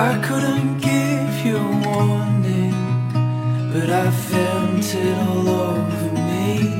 [0.00, 2.72] I couldn't give you a warning,
[3.72, 6.70] but I felt it all over me.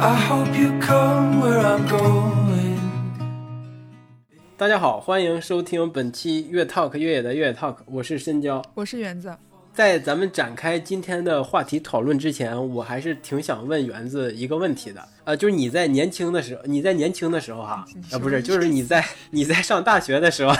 [0.00, 2.78] I hope you come where I'm going.
[4.56, 8.64] 大家好，欢迎收听本期越 Talk 越野的越野 Talk，我是深交。
[8.72, 9.36] 我是园子，
[9.72, 20.52] 在咱们展开今天的话题讨论之前，我还是挺想问园子一个问题的，呃，就是你在年轻的时候，你在年轻的时候哈，啊，不是，就是你在你在上大学的时候，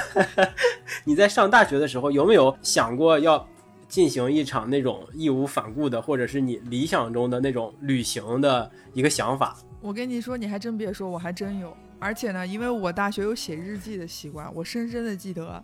[1.04, 3.46] 你在上大学的时候， 有没有想过要
[3.88, 9.58] 进行一场那种义无反顾的，或者是你理想中的那种旅行的一个想法？
[9.80, 11.76] 我跟你说，你还真别说，我还真有。
[11.98, 15.62] 而且呢，因为我大学有写日记的习惯，我深深的记得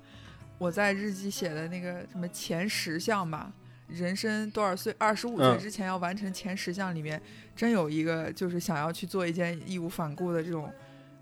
[0.59, 3.53] 我在日记写的那个什么前十项吧，
[3.89, 7.21] 人生多少岁，二十五岁嗯之前要完成前十项里面，
[7.55, 10.73] 真有一个就是想要去做一件义无反顾的这种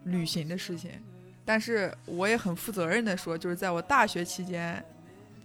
[0.04, 0.90] 旅行的事情。
[1.44, 4.82] 但是我也很负责任的说，就是在我大学期间，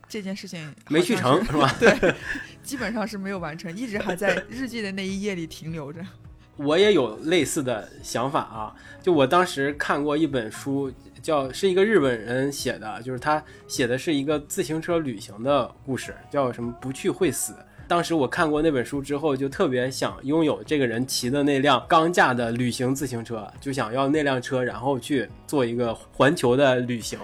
[0.08, 1.76] 这件事情没去成是是吧？
[1.80, 2.16] 对，
[2.64, 6.00] 基本上是没有完成，一直还在日记的那一页里停留着。
[6.56, 17.54] 我也有类似的想法啊，就我当时看过一本书，叫是一个日本人写的，就是他写的是一个自行车旅行的故事，叫什么“不去会死”。
[17.88, 27.18] 当时我看过那本书之后，就特别想拥有这个人骑的那辆钢架的旅行自行车，就想要那辆车，然后去做一个环球的旅行。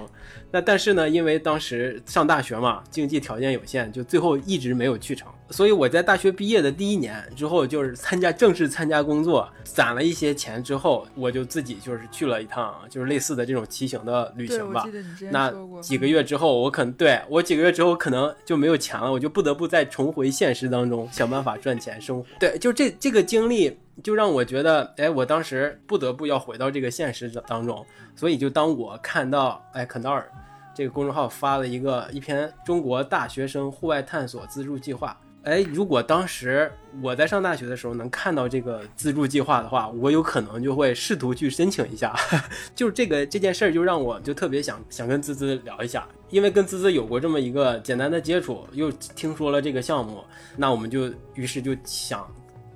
[0.56, 5.30] 那但是呢，因为当时上大学嘛，经济条件有限，就最后一直没有去成。
[5.50, 14.88] 所以我在大学毕业的第一年之后，就是参加正式参加工作，攒了一些钱之后，我就自己就是去了一趟，就是类似的这种骑行的旅，行吧
[15.30, 15.54] 那。
[15.82, 22.26] 几个月之后，我可能对我几个月之后可能就没有钱了，我就不得不再重回现实当中，想办法赚钱生活。
[22.40, 27.86] 对，就这这个经历，就让我觉得，哎，我当时不得不要回到这个现实当中。
[28.16, 30.30] 所以，就当我看到，哎，肯道尔
[30.74, 35.18] 这个公众号发了一个一篇中国大学生户外探索资助计划。
[35.44, 36.72] 哎，如果当时
[37.04, 42.16] 我在上大学的时候能看到这个资助计划的话，我有可能就会试图去申请一下。
[42.74, 50.24] 就是这个这件事儿，就让我就特别想想跟滋滋聊一下，因为跟滋滋有过这么一个简单的接触，又听说了这个项目，
[50.58, 52.28] 那我们就于是就想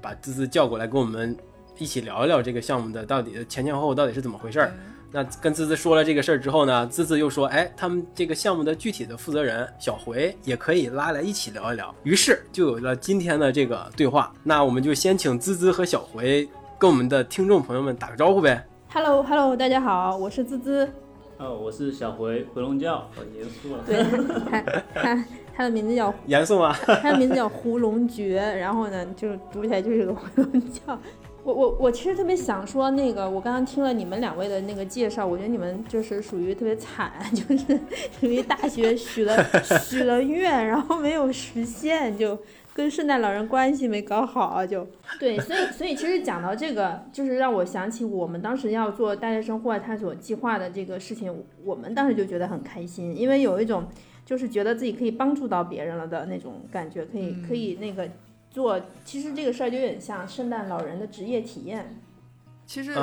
[0.01, 1.35] 把滋滋叫过来，跟我们
[1.77, 4.73] 一起聊一聊这个项目的到底前前后后到底是怎么回事儿。
[5.11, 14.31] 那跟滋滋说了这个事儿之后呢，滋滋又说，哎，他们这个项目的具体的负责人小回也可以拉来一起聊一聊，于是就有了今天的这个对话。
[14.43, 18.63] 那我们就先请滋滋和小回跟我们的听众朋友们打个招呼呗。
[18.91, 20.87] Hello Hello，大家好，我是滋滋。
[21.37, 23.83] 哦，我是小回回笼觉，好严肃了。
[23.87, 24.03] 对，
[24.45, 24.61] 他
[24.93, 25.25] 他
[25.59, 26.73] 他的名字叫 严肃吗？
[27.01, 30.79] 他的名字叫胡龙觉，然后呢，就读起来就是个 胡龙觉。
[31.43, 37.77] 我我我其实特别想说，那个我刚刚听了你们两位的那个介绍，我觉得你们就是属于特别惨， 就是
[38.17, 39.35] 属于大学许了
[39.83, 42.37] 许了愿，然后没有实现，就
[42.73, 44.87] 跟圣诞老人关系没搞好，就
[45.19, 53.85] 对，所以所以其实讲到这个，就是让我想起我们当时要做大学生户外探索计划的这个事情，我们当时就觉得很开心，因为有一种
[54.29, 58.07] 就是觉得自己可以帮助到别人了的那种感觉，可以可以那个
[58.51, 61.99] 做，其实这个事儿就有点像圣诞老人的职业体验，
[62.67, 62.93] 其实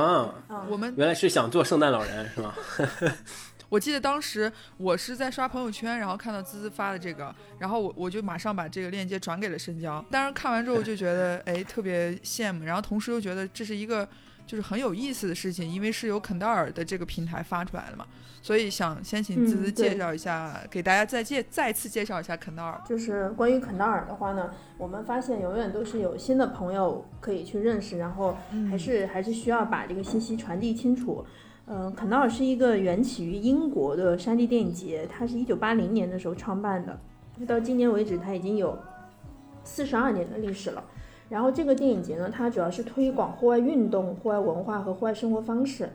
[0.68, 2.54] 我们原来是想做圣诞老人是吗？
[3.68, 10.00] 我记得当时我是在刷朋友圈，然后看到滋滋发的这个，然后我我就马上把这个链接转给了深交。
[10.08, 14.08] 当时看完之后就觉得哎特别羡慕，然后同时又觉得这是一个
[14.46, 18.06] 就是很有意思的事情，因为是由肯道尔的这个平台发出来的嘛，
[18.40, 22.80] 所以想先请滋滋介绍一下，给大家再介再次介绍一下肯道尔。
[22.86, 28.36] 就是关于肯道尔的话呢，我们发现永远都是有新的朋友可以去认识，然后
[28.70, 31.26] 还是还是需要把这个信息传递清楚。
[31.66, 36.96] 嗯，肯道尔是一个缘起于英国的山地电影节，它是一九八零年的时候创办的，
[37.44, 38.78] 到今年为止它已经有
[39.64, 40.84] 四十二年的历史了。
[41.28, 45.88] 然后这个电影节呢，它主要是推广户外运动、户外文化和户外生活方式。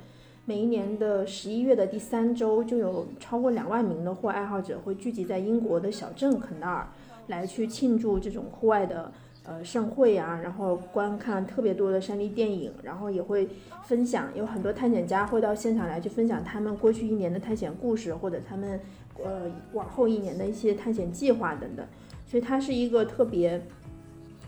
[0.43, 6.87] 每一年的十一月的第三周，就有超过两万名的户外爱好者会聚集在英国的小镇肯纳尔，
[7.27, 9.09] 来去庆祝这种户外的
[9.45, 13.47] 呃盛会啊，然后观看特别多的山地电影，然后也会
[13.83, 18.77] 分享，有很多探险家会到现场来去分享他们过去一年的探险故事，或者他们
[19.23, 19.43] 呃
[19.73, 21.85] 往后一年的一些探险计划等等，
[22.25, 23.61] 所以它是一个特别。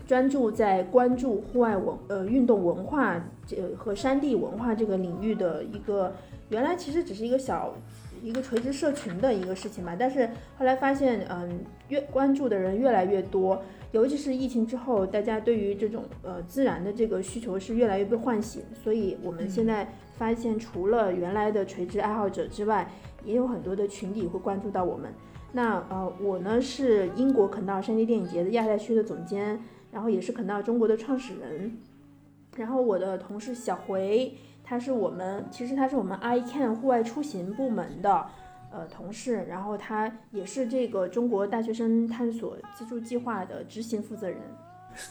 [0.06, 6.12] 专注在关注户外文呃运动文化这和山地文化这个领域的一个，
[6.50, 7.74] 原来其实只是一个小
[8.22, 10.28] 一个垂直社群的一个事情吧，但是
[10.58, 13.62] 后来发现，嗯，越关注的人越来越多，
[13.92, 22.90] 尤其是疫情之后，大家对于这种呃自然的这个需求是越来越被唤醒，所以我们现在发现，除了原来的垂直爱好者之外，
[23.24, 25.10] 也有很多的群体会关注到我们。
[25.52, 29.60] 那呃，我呢是英国肯道尔山地电影节的亚太区的总监，
[29.94, 31.78] 然后也是肯纳中国的创始人。
[32.56, 38.26] 然后我的同事小回，他是我们其实他是我们 iCan 户外出行部门的
[38.72, 44.38] 呃同事，然后他也是这个中国大学生探索资助计划的执行负责人。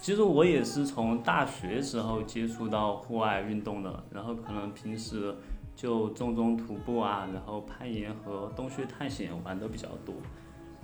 [0.02, 5.36] 其实我也是从大学时候接触到户外运动的，然后可能平时
[5.76, 10.16] 就种种徒步啊，然后攀岩和洞穴探险玩的比较多。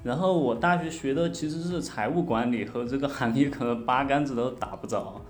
[0.04, 5.22] 然后我大学学的其实是财务管理，和这个行业可能八竿子都打不着。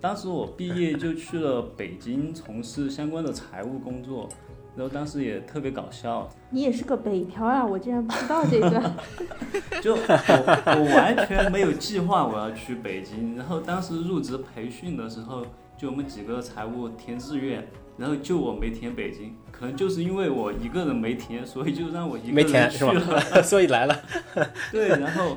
[0.00, 4.28] 当时我毕业就去了北京从事相关的财务工作，
[4.74, 6.28] 然后当时也特别搞笑。
[6.50, 8.92] 你也是个北漂啊，我竟然不知道这个。
[9.82, 15.44] 就我我完全没有计划我要去北京，然后当时入职培训的时候，
[15.76, 17.66] 就我们几个财务填志愿。
[18.00, 23.94] 然后就我没填北京，可能就是因为我一个人没填，所以就让我一个人去了， 所以来了。
[24.72, 25.36] 对，然后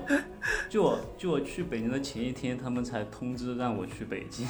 [0.69, 4.47] 就我就我去北京的前一天，他们才通知让我去北京。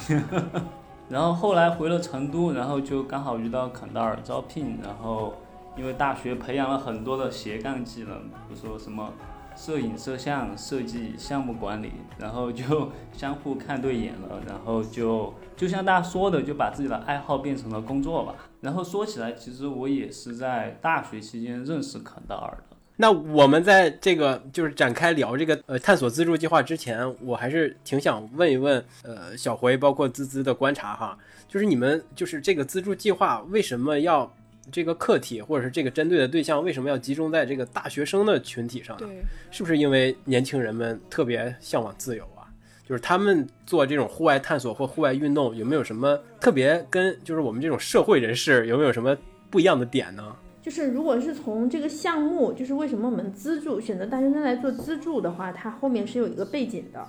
[1.10, 5.34] 然后后来回了成都，然后就刚好遇到肯达尔招聘，然后
[5.76, 8.16] 因为大学培养了很多的斜杠技能，
[8.48, 9.12] 比如说什么。
[9.56, 18.34] 摄影、摄像、设计、项目管理，然后就 相互看对眼了，然后就就像大家说的，就把自己的爱好变成了工作吧。
[18.60, 22.76] 然后说起来，其实我也是在大学期间认识肯道尔的。
[22.96, 31.18] 那我们在这个就是展开聊这个呃探索资助计划之前，我还是挺想问一问呃小回，包括滋滋的观察哈，
[31.48, 34.32] 就是你们就是这个资助计划为什么要？
[34.72, 39.06] 这个课题或者是这个针对的对象为什么要集中在这个大学生的群体上呢？
[39.50, 42.48] 是不是因为年轻人们特别向往自由啊？
[42.86, 49.16] 就是他们做这种户外探索或户外运动，有没有什么特别跟就是我们这种社会人士有没有什么
[49.50, 50.34] 不一样的点呢？
[50.62, 57.06] 就是如果是从这个项目，就是为什么我们资助选择大学生来做资助的话，它后面是有一个背景的。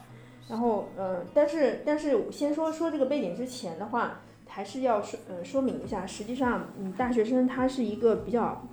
[0.49, 4.19] 然后，嗯，但是但是先说说这个背景之前的话。
[4.55, 8.65] 还是要说呃说明一下，实际上，嗯，大学生他是一个比较，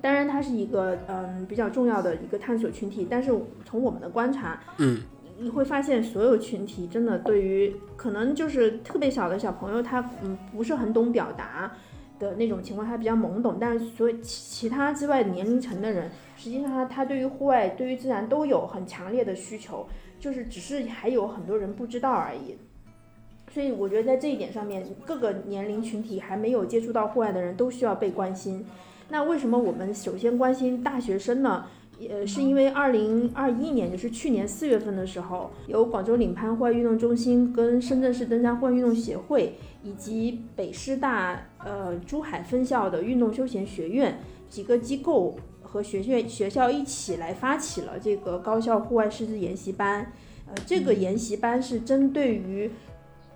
[0.00, 3.30] 当然他是一个嗯比较重要的一个探索群体，但是
[3.66, 5.02] 从我们的观察，嗯，
[5.38, 11.70] 你会发现所有群体真的对于可能就是特别小的小朋友，他嗯不是很懂表达
[12.18, 19.86] 的那种情况，他比较懵懂，但是所以其其他之外年龄层的人，实际上他他对于户外对于自然都有很强烈的需求，
[20.18, 22.56] 就是只是还有很多人不知道而已。
[23.54, 28.66] 所以我觉得在这一点上面，各个年龄群体还没有接触到户外的人都需要被关心。
[29.10, 31.66] 那为什么我们首先关心大学生呢？
[32.10, 39.54] 呃，是因为二零二一年，就是去年四月份的时候，由广州领攀户外运动中心跟深圳市登山户外运动协会
[39.84, 44.18] 以及北师大呃珠海分校的运动休闲学院
[44.50, 50.12] 几个机构和学院学校一起来发起了这个高校户外师资研习班。
[50.46, 52.70] 呃，这个研习班是针对于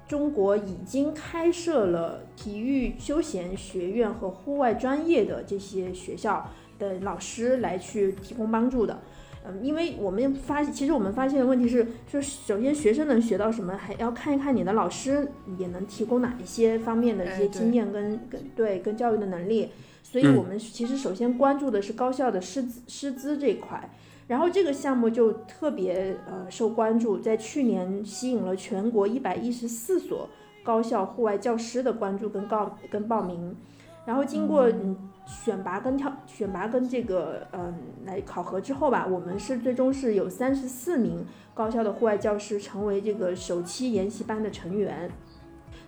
[0.08, 9.02] 中国已经开设了体育休闲学院和户外专业的这些学校的老师来去提供帮助的，
[9.46, 19.68] 嗯，因为我们发，其实我们发现的问题是，就首先学生能学到什么，还要看一看你的老师也能提供哪一些方面的一些经验跟跟对跟教育的能力，
[20.02, 23.90] 所以我们其实首先关注的是高校的师资师资这一块。
[24.28, 30.28] 然后这个项目就特别呃受关注，在去年吸引了全国一百一十四所
[30.62, 33.56] 高校户外教师的关注跟告跟报名，
[34.04, 34.94] 然后经过嗯
[35.26, 45.10] 选拔跟挑选拔跟这个嗯来考核之后吧，我们是最终是有三十四名高校的户外教师成为这个首期研习班的成员，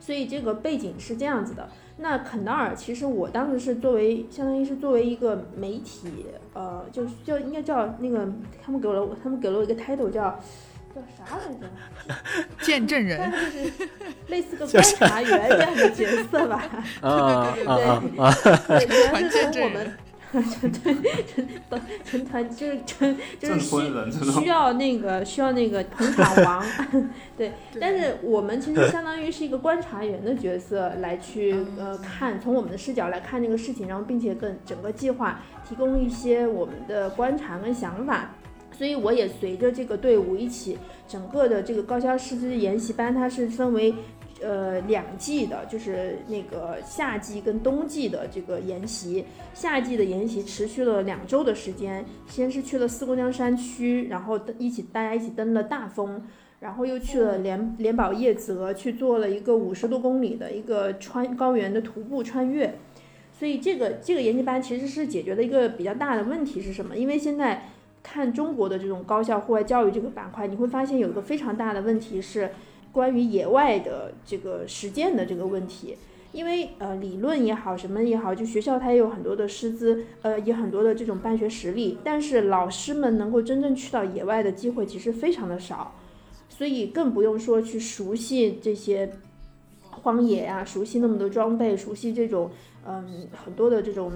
[0.01, 1.69] 所以这个背景是这样子的。
[2.03, 6.09] 那肯达尔其实我当时是作为相当于是作为一个媒体，
[6.55, 8.27] 呃，就就应该叫那个
[8.65, 10.41] 他们给了我他们给了我一个 title 叫
[10.95, 12.15] 叫啥来着？
[12.65, 13.89] 见证人， 就是
[14.29, 16.65] 类似个观察员这样的角色吧。
[17.03, 19.93] 啊对对对，主要是从我们。
[20.33, 20.97] 成团
[21.27, 21.49] 成
[22.05, 26.65] 成团就是成就是需需要那个需要那个捧场王，
[27.37, 27.53] 对。
[27.81, 38.31] 但是我们其实相当于是一个观察员的角色来去呃看，从我们的视角来看这个事情，然后并且跟整个计划提供一些我们的观察跟想法。
[38.79, 43.93] 所以我也随着这个队伍一起，整个的这个高校师资研习班它是分为。
[44.43, 49.25] 呃，两季的，就是那个夏季跟冬季的这个研习。
[49.53, 56.23] 夏季的研习持续了两周的时间，先是去了四姑娘山区，然后一起大家一起登了大峰，
[56.61, 62.75] 然后又去了连连宝叶泽，去做了一个五十多公里的一个穿高原的徒步穿越。
[63.33, 66.97] 所以这个这个研习班其实是解决的一个比较大的问题是什么？
[66.97, 67.63] 因为现在
[68.03, 72.51] 看中国的这种高校户外教育这个板块，你会发现有一个非常大的问题是
[72.93, 75.97] 关于野外的这个实践的这个问题。
[76.33, 85.93] 因为呃理论也好，什么也好，就学校它也有很多的师资，呃，也很多的这种办学实力，但是老师们能够真正去到野外的机会其实非常的少，
[86.49, 89.11] 所以更不用说去熟悉这些
[89.91, 92.53] 荒野呀、熟悉那么多装备，熟悉这种
[92.87, 94.13] 嗯很多的这种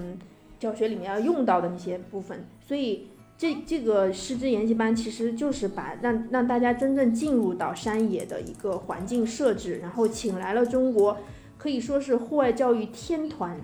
[0.57, 11.17] 教学里面要用到的那些部分，所以这这个师资研习班其实就是把让让大家真正进入到山野的一个环境设置，然后请来了中国。
[11.57, 13.57] 可以说是户外教育天团，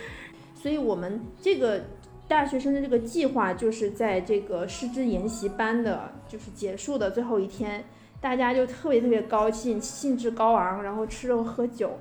[0.60, 1.84] 所以我们这个
[2.28, 7.84] 大学生的这个计划就是在这个师资研习班的，就是结束的最后一天，
[8.20, 11.98] 大家就特别特别高兴，兴致高昂，然后吃肉喝酒，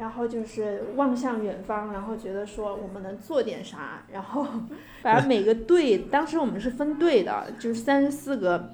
[0.00, 4.44] 然后就是望向远方，然后觉得说我们能做点啥，然后
[5.02, 8.70] 把每个队，当时我们是分队的，就是三十四个。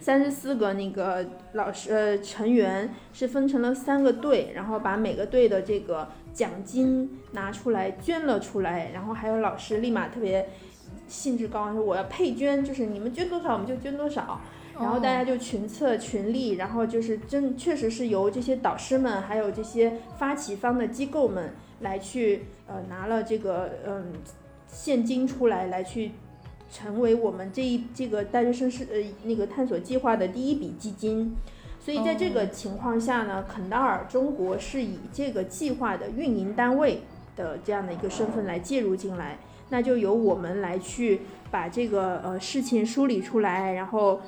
[0.00, 10.50] 三十四个那个老师呃成员是分成了三个队，然后把每个队的这个奖金拿出来捐了出来，然后还有老师立马特别
[11.08, 14.40] 兴致高昂说我要配捐，就是你们捐多少我们就捐多少，
[14.78, 24.12] 然后大家就群策群力，然后就是真确实是由这些导师们还有这些发起方的机构们来去呃拿了这个嗯
[24.66, 26.12] 现金出来来去。
[26.70, 31.34] 成为我们这一这个大学生是呃那个探索计划的第一笔基金，
[31.80, 37.00] 所以在这个情况下呢，肯达尔中国是以这个计划的运营单位
[37.34, 39.38] 的这样的一个身份来介入进来，
[39.70, 44.20] 那就由我们来去把这个呃事情梳理出来，然后。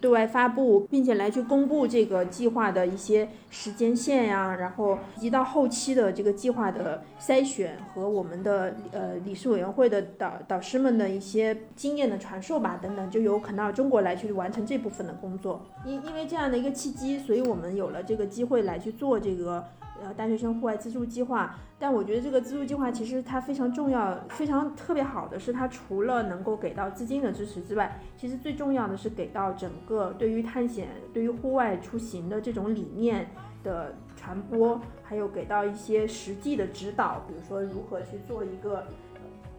[0.00, 15.60] 对外发布，并且来去公布这个计划的一些时间线呀，然后以及到后期的这个计划的筛选和我们的呃理事委员会的导导师们的一些经验的传授吧，等等，就有可能到中国来去完成这部分的工作。
[15.84, 19.64] 因因为这样的一个契机，所以我们有了这个机会来去做这个。
[20.02, 33.28] 呃，大学生户外资助计划，但我觉得这个资助计划其实它非常重要，非常特别好的是，它除了能够给到资金的支持之外，其实最重要的是给到整个对于探险、对于户外出行的这种理念
[33.64, 38.86] 的传播，还有给到一些实际的指导，比如说如何去做一个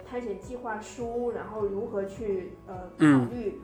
[0.09, 3.59] 探险计划书，然后如何去呃考虑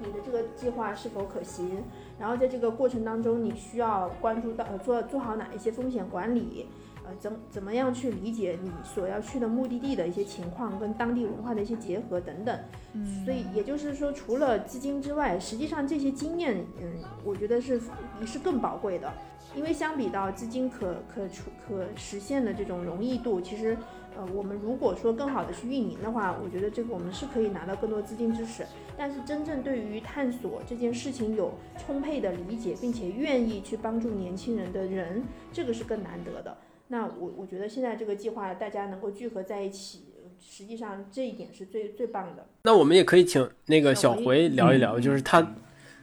[0.00, 1.82] 你的这个计划是否可行。
[2.18, 6.66] 然后在这个过程当中，你需要关注到呃做做好哪一些风险管理，
[7.04, 12.58] 呃怎怎么样去理解你所要去的目的地的一些情况跟当地文化的一些结合等等。
[12.94, 17.80] 嗯，所以也就是说，除了资金之外，实际上这些经验，嗯，我觉得是
[18.24, 19.12] 是更宝贵的，
[19.54, 23.76] 因为相比到资金可可出可实现的这种容易度，其实。
[24.16, 28.64] 呃，我们如果说更好的去运营的话，我觉得这个我们是可以拿到更多资金支持。
[28.96, 36.56] 但是真正对于探索这件事情有充沛的理解，并且愿意去帮助年轻人的人，这个是更难得的。
[36.88, 40.04] 那我我觉得现在这个计划大家能够聚合在一起，
[40.40, 42.46] 实际上这一点是最最棒的。
[42.62, 45.46] 那我们也可以请那个小回聊一聊，就是他。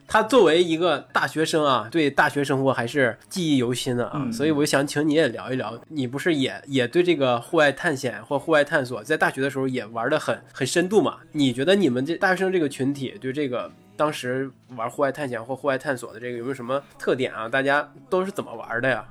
[0.08, 11.18] 他作为一个大学生啊，对大学生活还是记忆犹新的啊，所以我想请你也聊一聊，你不是也也对这个户外探险或户外探索，在大学的时候也玩的很很深度嘛？
[11.32, 17.50] 你觉得你们这大学生这个群体对这个当时玩户外探险或户外探索的这个有没有什么特点啊？
[17.50, 19.06] 大家都是怎么玩的呀？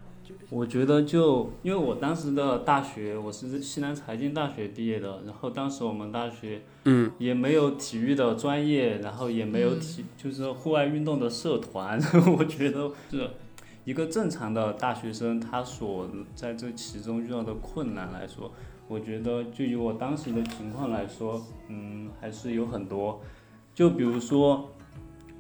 [0.51, 11.99] 我觉得就因为我当时的大学，我是西南财经大学毕业的，然后当时我们大学，嗯，也没有体育的专业，然后也没有体，就是户外运动的社团。
[12.37, 13.31] 我觉得是
[13.85, 18.53] 一个正常的大学生，他所在这其中遇到的困难来说，
[18.89, 23.21] 我觉得就以我当时的情况来说，嗯，还是有很多，
[23.75, 24.69] 就比如说。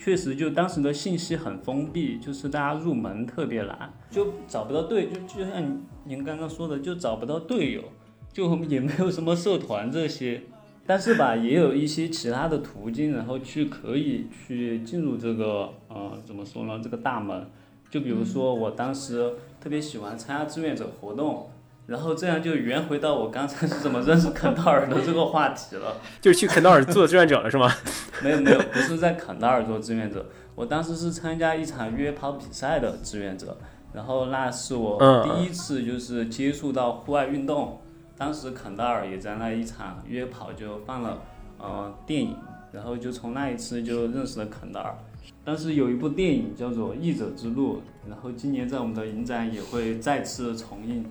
[0.04, 7.84] 确实，就当时的信息很封闭，就是大家入门特别难，就找不到队，就就像您刚刚说的，就找不到队友，
[8.32, 10.42] 就也没有什么社团这些。
[10.84, 16.80] 但是吧，也有一些其他的途径，然后去可以去进入这个，呃，怎么说呢？
[16.82, 17.46] 这个大门。
[17.88, 21.48] 就比如说，我当时特别喜欢参加志愿者活动。
[21.86, 27.70] 然后这样就圆回到我刚才是怎么认识肯道尔的这个话题了， 就是去肯道尔做志愿者了是吗？
[28.22, 30.24] 没有没有，不是在肯道尔做志愿者，
[30.54, 33.58] 我当时是参加一场越野跑比赛的志愿者，
[33.92, 37.80] 然后那是我第一次就是接触到户外运动，
[38.16, 41.18] 当时肯道尔也在那一场约跑就放了
[41.58, 42.36] 呃电影，
[42.70, 44.96] 然后就从那一次就认识了肯道尔，
[45.44, 51.04] 当时有一部电影叫做《译者之路》，然后今年在我们的影展也会再次重映。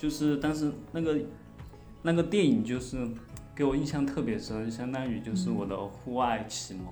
[0.00, 1.18] 就是，当时那个
[2.00, 3.06] 那个电影就是
[3.54, 6.86] 给我印象特别深，相当于就是我的户外启蒙。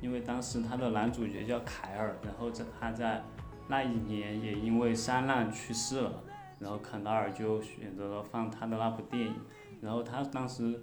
[0.00, 3.22] 因为当时他的男主角叫凯尔，然后在他在
[3.68, 6.24] 那一年也因为山难去世了，
[6.58, 9.34] 然后坎达尔就选择了放他的那部电影，
[9.82, 10.80] 然后他当时。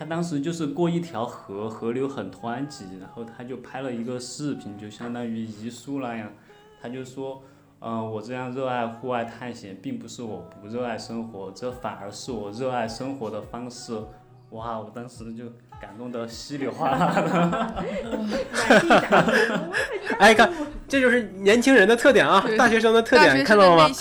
[0.00, 6.30] 他当时就是过一条河，河流很湍急，然后他就拍了一个视频，就相当于遗书那样。
[6.80, 7.42] 他就说，
[7.80, 13.96] 嗯，我这样热爱户外探险，并不是我不热爱生活，这反而是我热爱生活的方式。
[14.50, 15.44] 哇，我当时就
[15.80, 17.74] 感动得稀里哗啦的。
[20.18, 20.50] 哎，看，
[20.88, 23.94] 这就是年轻人的特点啊，大学生的特点，看到了吗？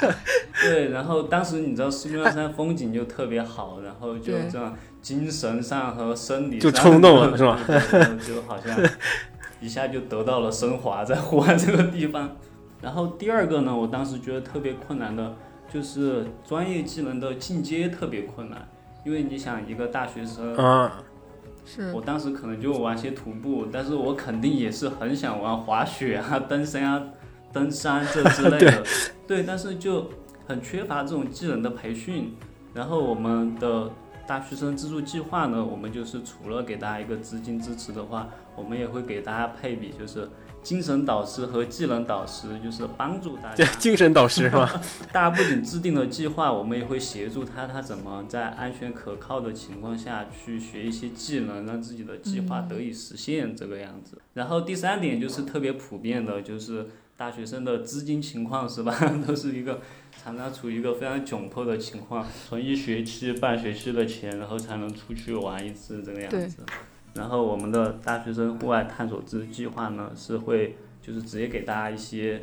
[0.62, 4.76] 对，然后当时你知道四面山风景就特别好，然后就这样。
[5.02, 7.58] 精神上和生理就冲动了是吧？
[8.24, 8.78] 就好像
[9.60, 12.36] 一下就得到了升华，在户外这个地方。
[12.82, 15.34] 然后第二个呢，我当时觉得特别困难的，
[15.72, 18.68] 就是专业技能的进阶特别困难，
[19.06, 21.00] 因为你想一个大学生啊，
[21.64, 27.02] 是我当时可能就玩些徒步，但是我肯定也是很想玩滑雪啊、登山啊、
[27.52, 28.82] 登山这之类的。
[29.26, 30.10] 对，但是就
[30.46, 32.34] 很缺乏这种技能的培训。
[32.74, 33.90] 然后我们的。
[34.24, 40.28] 大学生资助计划呢，我们就是除了给大家一个资金支持的话，我们也会给大家配比，就是
[40.62, 43.64] 精神导师和技能导师，就是帮助大家。
[43.78, 44.80] 精神导师是吧？
[45.12, 54.18] 大家不仅制定了计划，我们也会协助他，他怎么在安全可靠的情况下去学一些技能，让自己的计划得以实现这个样子。
[54.34, 59.80] 然后第三点就是特别普遍的，就是大学生的资金情况 是吧，都是一个。
[60.22, 66.58] 常常处于一个非常窘迫的情况，存一学期、半学期的钱，然后才能出去玩一次这个样子。
[67.14, 72.42] 然后我们的大学生户外探索支计划呢，是会就是直接给大家一些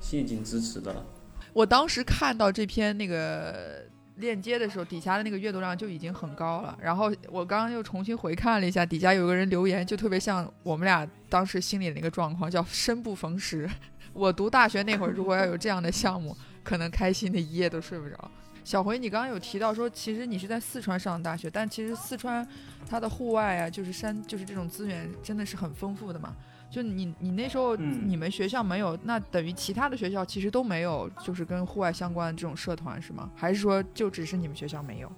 [0.00, 1.04] 现金支持的。
[1.52, 3.82] 我当时看到这篇那个
[4.16, 6.76] 链接的时候，底下的那个阅读量就已经很高了。
[6.80, 13.68] 然后我刚刚又重新回看了一下，底下有个人留言，就特别像我们俩当时心里的那个状况，叫生不逢时。
[14.12, 16.36] 我读大学那会儿，如果要有这样的项目。
[16.64, 18.30] 可能开心的一夜都睡不着。
[18.64, 22.46] 小回，你刚刚有提到说，其实你是在四川上的大学，但其实四川
[22.88, 26.34] 它的户外啊，就是山，就是这种资源真的是很丰富的嘛。
[26.70, 33.30] 就你你那时候你们学校没有，那等于其他的学校其实都没有，就是跟户外相关的这种社团是吗？
[33.34, 35.12] 还是说就只是你们学校没有？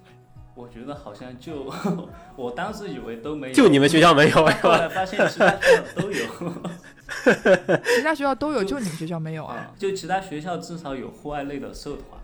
[0.53, 1.71] 我觉得好像就
[2.37, 6.25] 我当时以为都没有，就你们学校没有，后来发现其他学校都有。
[7.95, 9.71] 其他学校都有，就你们学校没有啊？
[9.79, 12.14] 就其他学校至少有户外类的社团，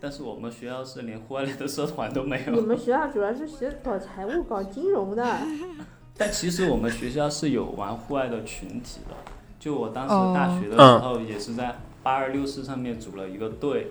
[0.00, 2.54] 但是我们学校是连户外类的社团都没有。
[2.54, 5.24] 你们学校主要是学搞财务、搞金融的。
[6.16, 9.14] 但其实我们学校是有玩户外的群体的。
[9.58, 13.88] 就我当时大学的时候，也是在八二六四上面组了一个队，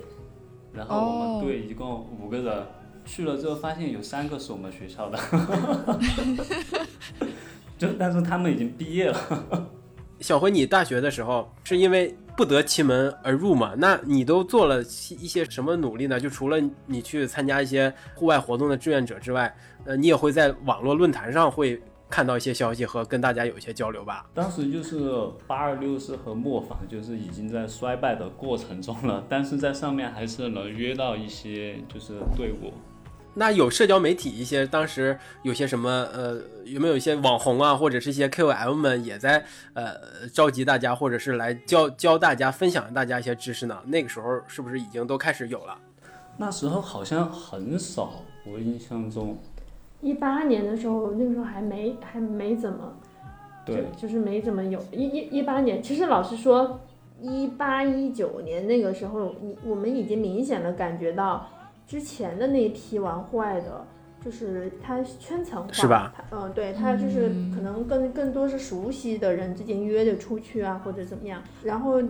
[0.71, 2.67] 然后我们队一共五个人，
[3.03, 5.17] 去了之后发现有三个是我们学校的，
[7.77, 9.67] 就但是他们已经毕业了。
[10.21, 13.73] 小辉，你大学的时候是因为不得其门而入嘛？
[13.77, 16.19] 那你都做了一些什么努力呢？
[16.19, 24.25] 就除了你去参加一些户外活动的志愿者之外，呃，你也会在网络论坛上会看到一些消息和跟大家有一些交流吧？
[24.33, 25.11] 当时就是
[25.45, 32.73] 八二六四和磨坊，就是已经在衰败的过程中了，但是在上面还是能约到一些就是队伍。
[33.35, 39.43] 那有社交媒体一些，当时有些什么呃，有没有一些网红啊，或者是一些 KOL 们也在
[39.73, 43.81] 呃召集大家，或者是来教教大家、分享大家一些知识呢？
[43.85, 45.75] 那个时候是不是已经都开始有了？
[46.37, 49.35] 那时候好像很少，我印象中，
[50.01, 52.93] 一八年的时候，那个时候还没还没怎么，
[53.65, 54.79] 对，就是没怎么有。
[54.91, 56.79] 一一一八年，其实老实说，
[57.19, 61.49] 一八一九年那个时候，你我们已经明显的感觉到。
[61.93, 63.85] 之前的那一批玩户外的，
[64.25, 66.11] 就是它圈层化，是吧？
[66.31, 71.39] 嗯，对它就是可能更更多是熟悉的人之间约着出去啊，或者怎么样。
[71.61, 72.01] 然后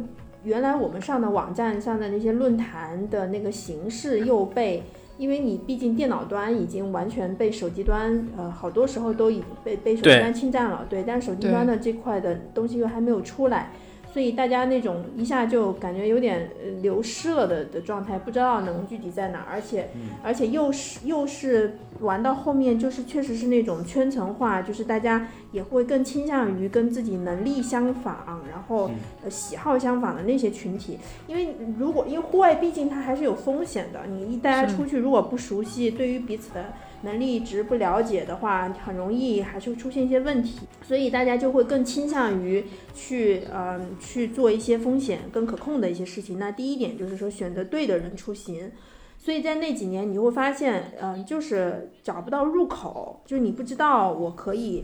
[0.46, 4.84] 原来我们上的网站上的那些论坛的那个形式又被，
[5.18, 11.04] 因为你毕竟电脑端已经完全被手机端，呃，好多时候都已经被被手机端侵占了，对。
[11.06, 13.72] 但是手机端的这块的东西又还没有出来。
[14.14, 16.48] 所以大家那种一下就感觉有点
[16.84, 19.90] 流失了的的状态，不知道能具体在哪，而且
[20.22, 28.92] 而且又是又是玩到后面，就是确实是那种圈层化，就是大家也会更倾向于跟自己能力相仿，然后
[29.24, 36.74] 呃喜好相仿的那些群体，因为如果因为户外毕竟它还是有风险的，你一大家出去如果不熟悉，对于彼此的。
[37.04, 46.40] 能力值不了解的话，很容易还是会出现一些问题，所以大家就会更倾向于去嗯去做一些风险更可控的一些事情。
[46.40, 48.72] 那第一点就是说选择对的人出行。
[49.18, 54.84] 所以在那几年，你就会发现，嗯、就是找不到入口，就是你不知道我可以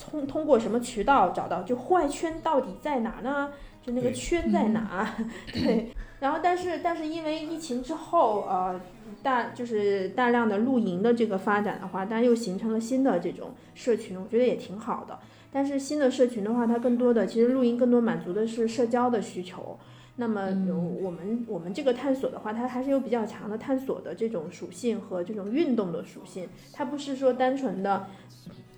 [0.00, 3.50] 通通过什么渠道找到，就户外圈到底在哪呢？
[3.82, 5.14] 就那个圈在哪？
[5.52, 5.90] 对。
[6.18, 8.80] 然后，但是但是因为疫情之后，呃，
[9.24, 15.18] 大就是大量的露营的这个发展的话，但又形成了新的这种社群，我觉得也挺好的。
[15.50, 19.78] 但是新的社群的话，它更多的其实露营更多满足的是社交的需求。
[20.16, 28.06] 那么有我们我们这个探索的话，它还是有比较强的探索的这种属性和这种运动的属性，它不是说单纯的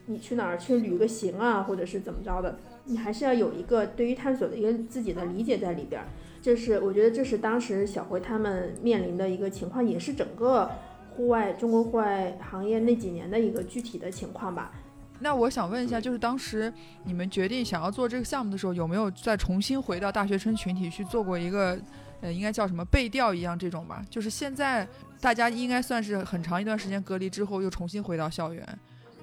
[0.06, 6.06] 你去哪儿去旅个行啊，或者是怎么着的，你还是要有一个对于探索的一个自己的理解在里边儿。
[6.46, 10.70] 这是我觉得这是当时小辉他们面临的一个情况，也是整个
[11.10, 14.70] 户外中国户外行业那几年的一个具体的情况吧。
[15.18, 21.76] 那我想问一下，就是当时你们决定想要做这个项目的时候，有没有再重新回到大学生群体去做过一个，
[22.20, 24.04] 呃，应该叫什么背调一样这种吧？
[24.08, 24.86] 就是现在
[25.20, 28.64] 大家应该算是很长一段时间隔离之后又重新回到校园，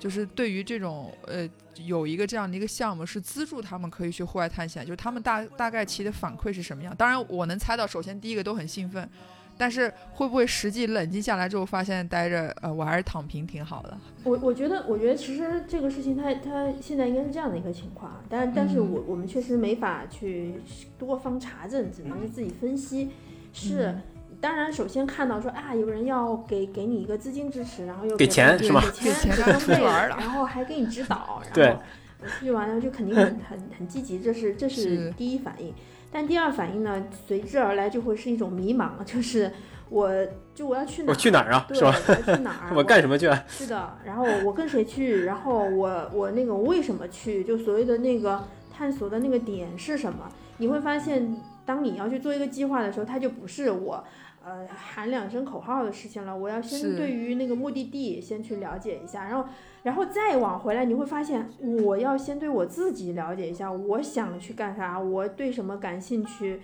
[0.04, 1.50] 就是对于这种呃
[1.86, 6.94] 有一个这样的一个项目是资助他们可以去户外探险，就是他们大大概其的反馈是什么样？
[6.98, 9.10] 当然我能猜到，首先第一个都很兴奋。
[9.56, 13.98] 但是会不会实际冷静下来之后，发现待着，呃，我还是躺平挺好的。
[14.26, 20.56] 我我觉得，我觉得其实这个事情它它现在应该是这样的一个情况，但但是我我们确实没法去
[20.98, 23.12] 多方查证，只能是自己分析。
[23.54, 23.96] 是，
[24.44, 31.78] 当然首先看到说啊，有人要给给你一个资金支持，然后又给钱对是吧给钱给钱交通费出去玩了然后还给你指导， 然后对
[32.22, 35.74] 我出去玩了就肯定很很很积极，这是这是是第一反应。
[36.12, 39.50] 但第二反应呢，随之而来就会是一种迷茫，就是
[39.88, 40.12] 我
[40.54, 41.10] 就我要去哪儿？
[41.14, 41.66] 我去哪儿啊？
[41.70, 41.96] 对，是吧？
[42.06, 42.76] 我要去哪儿？
[42.76, 43.44] 我干什么去啊？
[43.48, 45.24] 是的，然后我跟谁去？
[45.24, 47.46] 然后我我那个我为什么去？
[47.46, 50.30] 就所谓的那个探索的那个点是什么？
[50.58, 54.04] 你会发现，当你要去做一个计划的时候，它就不是我
[54.44, 56.36] 呃喊两声口号的事情了。
[56.36, 59.50] 我要先对于那个目的地先去了解一下，然后
[59.84, 61.50] 然后再往回来，你会发现
[61.84, 66.62] 我要先对我自己了解一下，我想去干啥，我对什么感兴趣。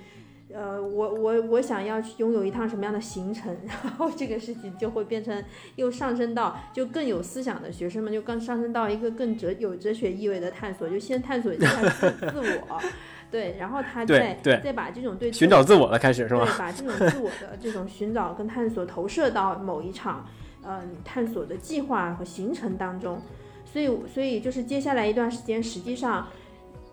[0.51, 5.43] 呃，我我我想要去拥有一趟什么样的行程， 然后这个事情就会变成
[5.75, 12.81] 又上升到就更有思想的学生们就更上升到一个更哲有哲学意味的探索，就先探索一下自 自我，
[13.31, 16.57] 对，然后他再对再把这种对寻找自我的，开始是对？
[16.57, 20.25] 把这种自我的这种寻找跟探索投射到某一场
[20.63, 23.21] 嗯、探索的计划和行程当中，
[23.65, 26.27] 所以所以就是接下来一段时间，实际上。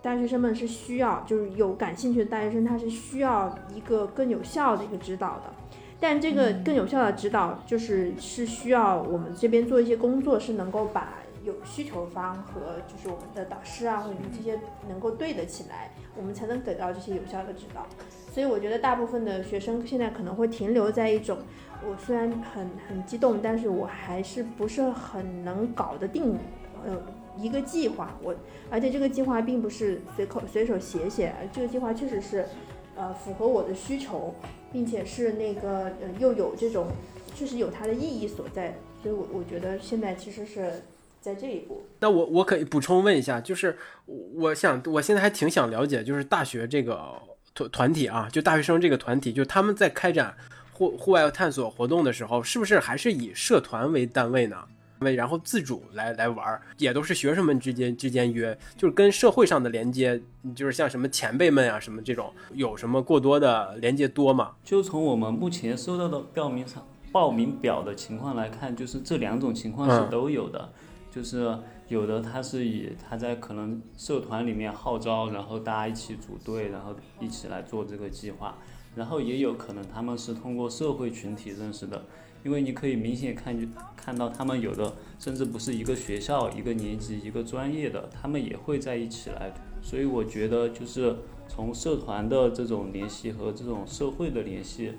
[0.02, 5.52] 大学生们是需要，就是有感兴趣的大学生，他是需要一个更有效的一个指导的。
[5.98, 11.14] 但这个更有效的指导，就是是需要我们这边做一些工作，是能够把
[11.46, 17.86] 有需求方和就是我们的导师啊，或者这些能够对得起来，我们才能给到这些有效的指导。
[18.32, 21.38] 所以我觉得大部分的学生现在可能会停留在一种，
[21.88, 26.36] 我虽然很很激动，但是我还是不是很能搞得定，
[26.84, 27.00] 呃，
[27.38, 28.12] 一个计划。
[28.20, 28.34] 我
[28.68, 32.44] 而且这个计划并不是随口随手写写，这个计划确实是，
[32.96, 34.34] 呃，符合我的需求，
[34.72, 36.88] 并且是那个呃又有这种
[37.36, 38.74] 确实有它的意义所在。
[39.02, 40.82] 所以我我觉得现在其实是
[41.26, 41.82] 在这一步。
[41.98, 47.12] 那我我可以补充问一下，就是我想我现在还挺想了解，就是大学这个
[47.52, 50.32] 团团体啊，就大学生这个团体，就他们在开展
[50.72, 54.56] 户户外探索活动的时候，是不是还是以社团为单位呢？
[55.00, 60.18] 为然后自主来来玩儿，也都是学生们之间之间约，就是跟社会上的连接，
[60.54, 64.52] 就是像什么前辈们啊什么这种，有什么过多的连接多吗？
[64.64, 70.72] 就从我们目前收到的报名上报名表的情况来看，就是这两种情况是嗯都有的，
[71.16, 78.58] 就是有的他是以他在可能社团里面号召，然后大家一起组队，然后一起来做这个计划，
[78.94, 82.04] 然后也有可能他们是通过社会群体认识的，
[82.44, 91.16] 因为你可以明显看就看到他们有的甚至不是一个学校、一个年级、一个专业的，他们也会在一起来，所以我觉得就是
[91.48, 94.92] 从社团的这种联系和这种社会的联系，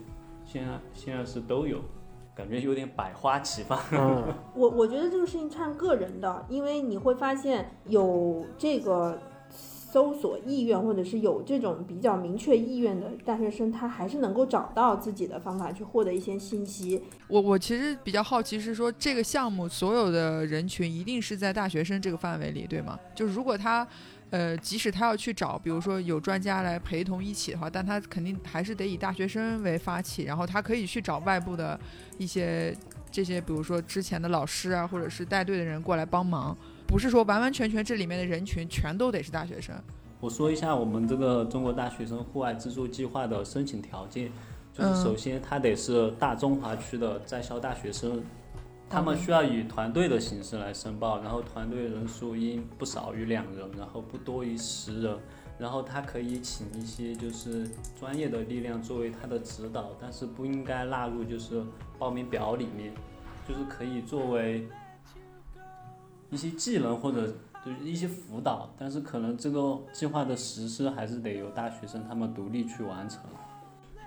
[0.47, 1.79] 现在现在是都有，
[2.37, 3.79] 感觉有点百花齐放。
[3.91, 9.17] 嗯，我我觉得这个事情看个人的，因为你会发现有这个
[9.49, 17.01] 搜索意愿，或者是有这种比较明确意愿的大学生，他还是能够找到自己的方法去获得一些信息。
[17.27, 22.99] 我我其实比较好奇是说，这个项目所有的人群一定是在大学生这个范围里，对吗？
[23.15, 23.87] 就是如果他，
[24.29, 31.79] 呃，即使他要去找，比如说有专家来陪同一起的话，但他肯定还是得以大学生为发起，然后他可以去找外部的
[32.17, 32.75] 一些
[33.09, 39.73] 这些，比如说之前的老师啊，或者是带队的人过来帮忙，不是说完完全全这里面的人群全都得是大学生。
[40.19, 44.31] 我说一下我们这个中国大学生户外自助计划的申请条件，
[44.73, 45.03] 就是嗯。
[45.03, 48.21] 首先他得是大中华区的在校大学生，
[48.89, 55.17] 他们需要以团队的形式来申报，然后团队人数应不少于两人，然后不多于十人。
[55.59, 57.67] 然后他可以请一些就是
[57.99, 61.63] 专业的力量作为他的指导，但是不应该纳入就是
[61.97, 62.93] 报名表里面，
[63.47, 64.67] 就是可以作为
[66.29, 67.33] 一些技能或者
[67.65, 73.21] 就是一些辅导，但是可能这个计划的实施还是得由大学生他们独立去完成。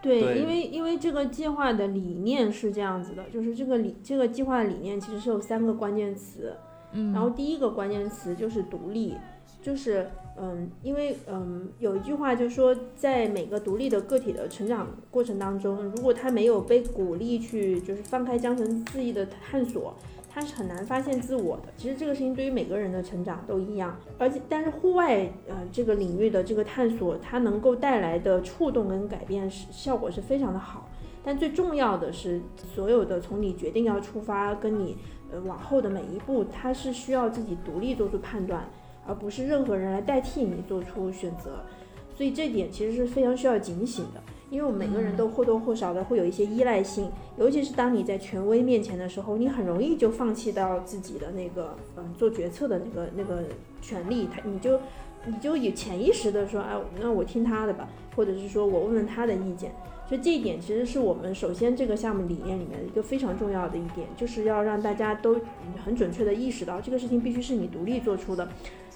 [0.02, 0.38] 对，对。
[0.38, 6.54] 因为因为这个计划的理念是这样子的，就是这个理这个计划的理念其实是有三个关键词，
[6.92, 9.14] 嗯，然后第一个关键词就是独立，
[9.62, 10.08] 就是
[10.38, 19.94] 嗯，因为嗯有一句话就说，在每个独立的个体的成长过程当中，如果他没有被鼓励去就是放开缰绳恣意的探索，
[20.40, 21.64] 是很难发现自我的。
[21.76, 30.88] 其实这个事情对于每个人的成长都一样，而且但是户外呃这个领域的这个探索，它能够带来的触动跟改变是效果是非常的好。
[31.22, 32.40] 但最重要的是，
[32.74, 34.96] 所有的从你决定要出发，跟你
[35.31, 38.64] 呃往后的每一步，它是需要自己独立做出判断，
[39.07, 41.62] 而不是任何人来代替你做出选择。
[42.16, 53.44] 所以这点其实是非常需要警醒的，因为我们每个人都或多或少的会有一些依赖性，尤其是当你在权威面前的时候，你很容易就放弃到自己的那个嗯做决策的那个那个
[53.80, 54.80] 权利，他你就
[55.24, 59.72] 你就有潜意识的说，哎，那我听他的吧，或者是说我问问他的意见。
[60.08, 65.36] 所以这一点其实是我们首先这个项目理念里面的一个非常重要的一点，就是要让大家都
[65.84, 68.48] 很准确的意识到这个事情必须是你独立做出的，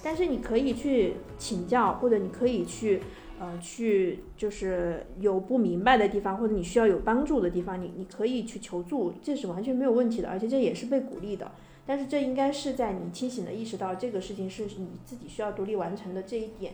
[0.03, 2.99] 但是你可以去请教，或者你可以去
[3.45, 11.51] 呃去就是有不明白的地方，或者你需要有帮助的地方，你你可以去求助，这是完全没有问题的，而且这也是被鼓励的。
[11.85, 16.73] 但是这应该是在你清醒的意识到这个事情是你自己需要独立完成的这一点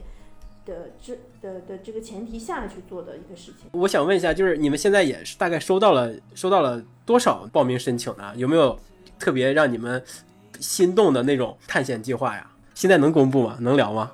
[0.65, 3.69] 的这的的这个前提下去做的一个事情。
[3.73, 8.33] 我想问一下，就是你们现在也是大概收到了收到了多少报名申请呢？
[8.37, 8.79] 有没有
[9.19, 10.01] 特别让你们
[10.59, 12.49] 心动的那种探险计划呀？
[12.73, 13.57] 现在能公布吗？
[13.59, 14.11] 能聊吗？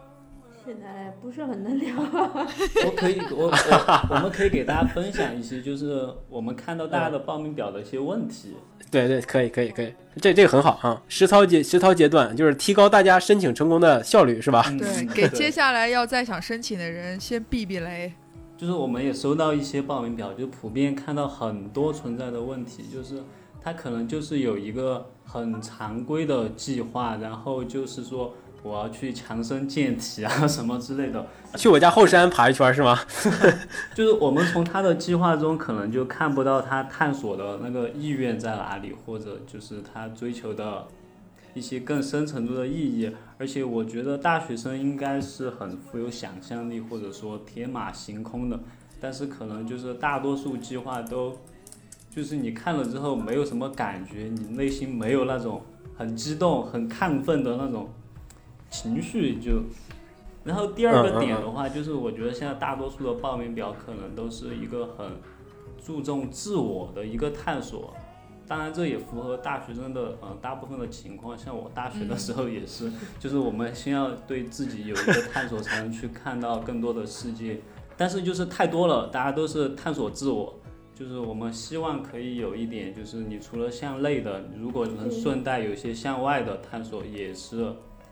[0.65, 0.96] 现在
[1.28, 1.94] 不是很能聊，
[2.88, 8.56] 我可以，我我我们可以给大家分享一些，就是我们看到大家的报名表的一些问题。
[8.90, 11.04] 对对，可以可以可以，这这个很好啊。
[11.10, 14.63] 实操阶实操阶段就是提高大家申请成功的效率，是吧？
[14.70, 18.13] 嗯对，给接下来要再想申请的人先避避雷。
[18.56, 23.22] 就是我们也收到一些报名表，就普遍看到很多存在的问题，就是
[23.62, 33.00] 他可能就是有一个很常规的计划，然后就是说我要去强身健体啊 什么之类的，去我家后山爬一圈是吗？
[33.96, 40.86] 就是我们从他的计划中可能就看不到他探索的那个意愿在哪里，或者就是他追求的
[41.54, 43.12] 一些更深程度的意义。
[43.38, 48.60] 而且我觉得大学生应该是很富有想象力，或者说天马行空的，
[49.00, 51.38] 但是可能就是大多数计划都，
[52.10, 55.62] 就是你看了之后没有什么感觉，你内心没有那种
[55.96, 57.88] 很激动、很亢奋的那种
[58.69, 59.63] 情绪就。
[60.43, 65.12] 然后第二个点的话，就是我觉得现在大多数的报名表可能都是一个很
[65.77, 67.93] 注重自我的一个探索。
[68.47, 71.38] 当然，这也符合大学生的呃大部分的情况。
[71.38, 77.60] 像我大学的时候也是，就是我们先要对自己有一个探索，才能去看到更多的世界。
[77.97, 80.58] 但是就是太多了，大家都是探索自我。
[80.95, 87.71] 就是我们希望可以有一点，就是你除了向内的，如果能顺带有一些向外的探索，也是，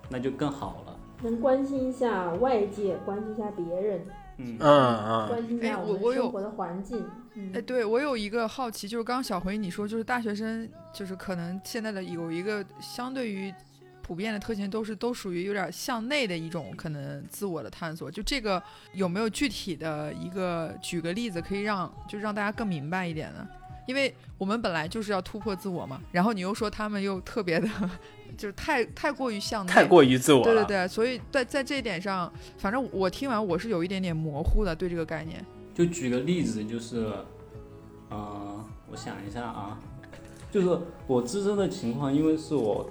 [0.09, 0.99] 那就更好了。
[1.23, 4.05] 能关心一下外界，关心一下别人，
[4.37, 7.05] 嗯嗯嗯，关心一下哎我我有们生活的环境。
[7.33, 13.53] 嗯哎，对我有一个好奇，就是刚刚小回你说，就是大学生，就是可能现在的有一个相对于
[14.01, 18.11] 普遍的特性，都是都属于有点向内的一种可能自我的探索。
[18.11, 18.61] 就这个
[18.93, 23.47] 有没有具体的一个举个例子，可以让就让大家更明白一点呢？
[23.85, 27.67] 因为我们本来就是要突破自我嘛，然后你又说他们又特别的，
[28.35, 30.43] 就是太太过于向内，太过于自我。
[30.43, 35.43] 对对对，所以在在这一点上，反正我听完我是有一点点模糊的对这个概念。
[35.73, 37.11] 就举个例子，就是，
[38.09, 39.77] 呃，我想一下啊，
[40.49, 42.89] 就是我自身的情况，因为是我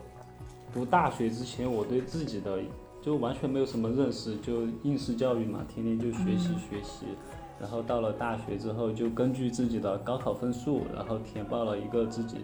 [0.72, 2.58] 读大学之前，我对自己的
[3.02, 7.06] 就完全没有什么认识，就应试教育嘛，天天就学习学习。
[7.64, 12.36] 然后到了大学之后，就根据自己的高考分数，然后填报了一个自己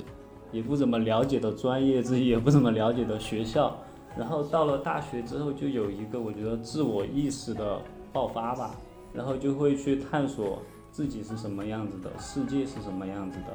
[0.51, 3.77] 也不怎么了解的专业，自己也不怎么了解的学校。
[4.17, 7.83] 然后到了大学之后，就有一个我觉得自我意识的
[8.15, 8.75] 爆发吧，
[9.13, 13.49] 然后就会去探索自己是什么样子的，世界是什么样子的。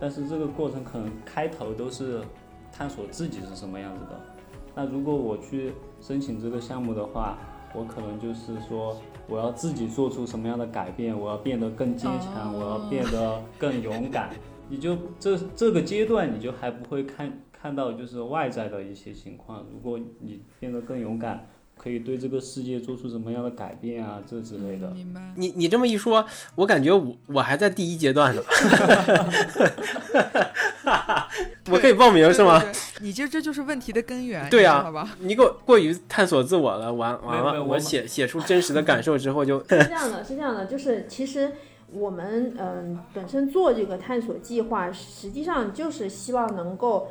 [0.00, 2.22] 但是这个过程可能开头都是
[2.72, 4.18] 探索自己是什么样子的。
[4.74, 7.36] 那如果我去申请这个项目的话，
[7.74, 8.96] 我可能就是说
[9.30, 14.30] 我要自己做出什么样的改变，我要变得更坚强，我要变得更勇敢。
[14.68, 19.64] 你就这这个阶段，你就还不会看看到就是外在的一些情况。
[19.72, 21.46] 如果你变得更勇敢，
[21.82, 24.90] 可以对这个世界做出什么样的改变啊，这之类的。
[24.90, 25.32] 明白。
[25.34, 26.22] 你你这么一说，
[26.56, 28.42] 我感觉我我还在第一阶段呢。
[31.70, 32.62] 我可以报名是吗？
[33.00, 34.46] 你这这就是问题的根源。
[34.50, 41.52] 对啊你 给我过于探索自我了，完完了，我没有没有我写写出真实的感受之后就，是这样的，是这样的，就是其实
[41.92, 47.10] 我们嗯、本身做这个探索计划，实际上就是希望能够。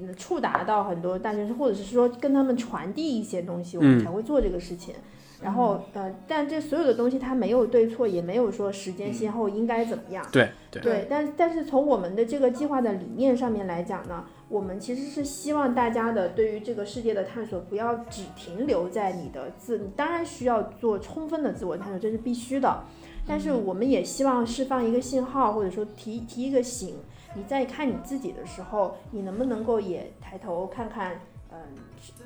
[0.00, 4.94] 嗯，触达到很多大学生，或者是说跟他们传递一些东西，我们嗯才会做这个事情。
[5.42, 10.24] 然后，呃，但这所有的东西它没有对错，也没有说时间先后应该怎么样。
[10.32, 22.82] 对对对，但但是从我们的这个计划的理念上面来讲呢，我们其实是希望大家的对于这个世界的探索不要只停留在你的自，你当然需要做充分的自我探索，这是必须的。
[23.26, 26.94] 但是我们也希望释放一个信号，或者说提提一个醒，
[27.34, 31.20] 你在看你自己的时候，你能不能够也抬头看看，
[31.50, 31.58] 嗯、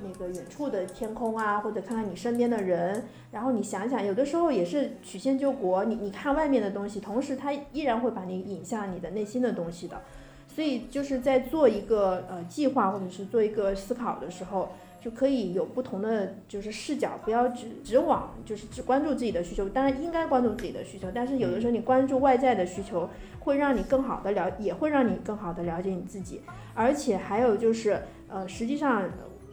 [0.01, 10.01] 那个远处的天空啊，或者看看你身边的人，然后你想想，有的时候也是曲线救国，你你看外面的东西，同时它依然会把你引向你的内心的东西的。
[10.47, 14.69] 所以就是在做一个呃计划或者是做一个思考的时候，
[15.01, 23.09] 就可以有不同的就是视角，不要只只往就是只关注自己的需求，当然应该关注自己的需求，但是有的时候你关注外在的需求，
[23.39, 26.41] 会让你更好的了，也会让你更好的了解你自己，
[26.73, 29.03] 而且还有就是呃，实际上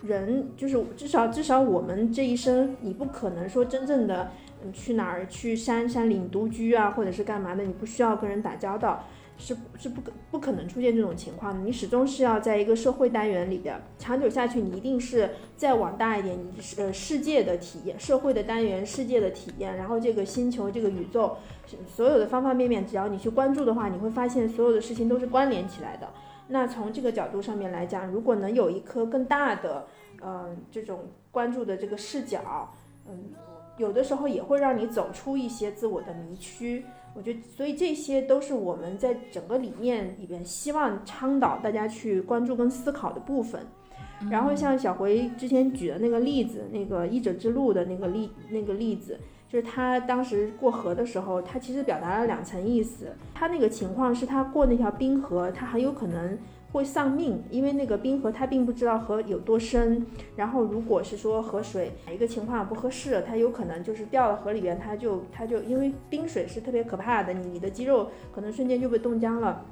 [0.02, 4.30] 人就是至少至少我们这一生，你不可能说真正的
[4.72, 9.04] 去哪儿去山山林独居啊，或者是干嘛的，你不需要跟人打交道。
[9.38, 21.36] 是是不可不可能出现这种情况的，你始终是要在一个社会单元里边，长久下去，你一定是再往大一点，你是呃世界的体验，社会的单元，世界的体验，然后这个星球这个宇宙，
[21.86, 26.08] 所有的方方面面，只要你去关注的话，你会发现所有的事情都是关联起来的。
[26.48, 29.86] 那从这个角度上面来讲，如果能有一颗更大的，
[30.22, 32.72] 嗯、这种关注的这个视角，
[33.08, 33.32] 嗯，
[33.76, 36.84] 有的时候也会让你走出一些自我的迷区。
[37.16, 43.62] 我觉得，所以这些都是我们在整个理念里边希望倡导大家去关注跟思考的部分。
[44.30, 53.14] 然后像小回之前举的那个例子，那个医者之路的那个例那个例子，就是他当时过河的时候，他其实表达了两层意思。
[53.34, 56.38] 他那个情况是他过那条冰河，他很有可能
[56.76, 60.06] 会丧命，因为那个冰河它并不知道河有多深。
[60.36, 69.64] 然后如果是说河水哪一个情况不合适，它有可能就是掉到河里边，它就它就因为冰水是特别可怕的，你你的肌肉可能瞬间就被冻僵了。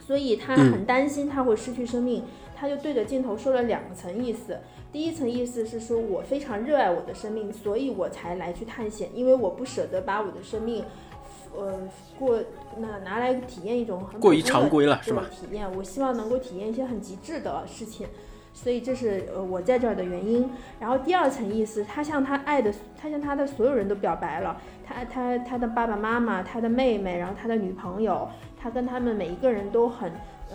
[0.00, 2.22] 所以他很担心他会失去生命，
[2.56, 4.56] 他就对着镜头说了两层意思。
[4.90, 10.82] 第一层意思是说我非常热爱我的生命，所以我才来去探险，因为我不舍得把我的生命，
[11.54, 11.78] 呃，
[12.18, 12.38] 过
[12.80, 18.06] 那拿来体验一种很过于常规了是吧体验，我希望能够体验一些很极致的事情。
[18.54, 20.50] 所以这是呃我在这儿的原因。
[20.80, 28.28] 然后第二层意思，他向他爱的，他向他的所有人都表白了，他他他的爸爸妈妈，他的妹妹，然后他的女朋友，
[28.60, 30.10] 他跟他们每一个人都很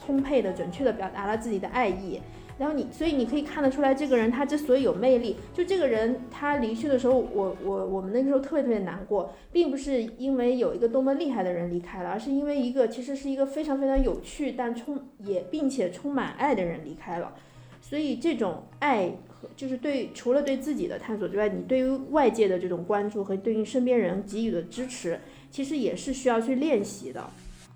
[0.06, 2.20] 充沛的、准确的表达了自己的爱意。
[2.60, 17.34] 然后你，所以你可以看得出来，这个人他之所以有魅力，就这个人他离去的时候，我我我们那个时候特别特别难过，并不是因为有一个多么厉害的人离开了，而是因为一个其实是一个非常非常有趣但充也并且充满爱的人离开了。
[17.82, 25.20] 所以这种爱和就是对除了对自己的探索之外，你对于外界的这种关注和对于身边人给予的支持，
[25.52, 27.30] 其实也是需要去练习的。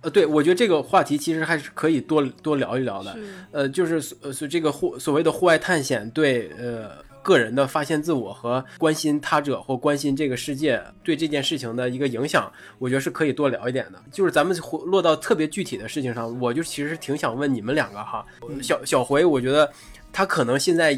[0.08, 3.17] 呃，对，我觉得这个话题其实还是可以多多聊一聊的。
[3.52, 6.91] 呃，就是所呃所这个户所谓的户外探险对呃
[7.22, 14.02] 个人的发现自我和关心他者或关心这个世界对这件事情的一个影响，我觉得是可以多聊一点的。
[14.10, 18.26] 就是咱们回落到特别具体的事情上，我就其实挺想问你们两个哈，
[18.62, 19.70] 小小回，我觉得
[20.13, 20.98] 他可能现在。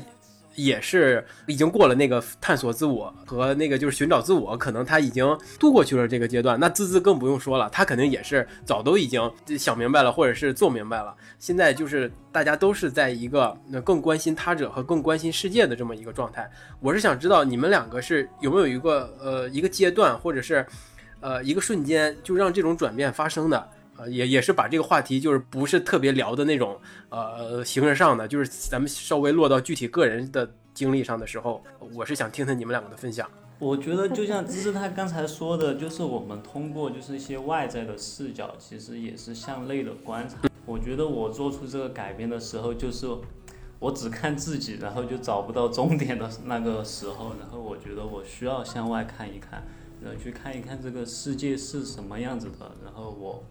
[0.66, 6.60] 也是已经过了那个探索自我和那个就是寻找自我，可能他已经度过去了这个阶段。
[6.60, 11.16] 那滋滋更不用说了，他肯定也是早都已经想明白了，或者是做明白了。
[11.40, 16.50] 现在就是大家都是在一个呃更关心他者和更关心世界的这么一个状态。
[16.80, 20.66] 我是想知道你们两个是有没有一个呃一个阶段，或者是
[21.22, 23.70] 呃一个瞬间，就让这种转变发生的。
[24.00, 26.79] 呃，也也是把这个话题就是不是特别聊的那种，
[27.10, 31.62] 呃，形式上的，就是咱们稍微落到具体个人的经历上的时候，
[31.93, 33.29] 我是想听听你们两个的分享。
[33.60, 40.37] 我觉得就像芝芝他刚才说的，就是我们通过就是一些外在的视角，其实也是向内的观察。
[40.65, 43.06] 我觉得我做出这个改变的时候，就是
[43.79, 49.62] 我只看自己，然后就找不到终点的那个时候，然后我觉得我需要向外看一看，
[50.02, 53.43] 然后去看一看这个世界是什么样子的，然后我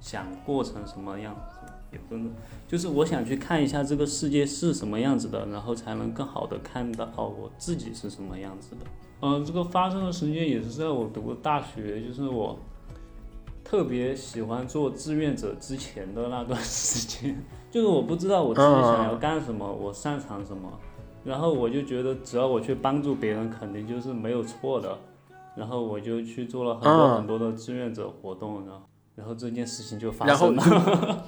[0.00, 2.32] 想过成什么样子，也不能，
[2.66, 8.86] 就是我想去看一下这个世界是什么样子的，然后才能更好的看到我自己是什么样子的。
[9.22, 12.58] 嗯，这个发生的时间也是在我读大学，就是我
[13.62, 17.40] 特别喜欢做志愿者之前的那段时间，
[17.70, 20.72] 就是我不知道我自己想要干什么，我擅长什么，
[21.22, 24.98] 然后我就觉得只要我去帮助别人，肯定就是没有错的，
[25.54, 28.80] 然后我就去做了很多很多的志愿者活动，然后
[29.14, 31.24] 然后这件事情就发生了。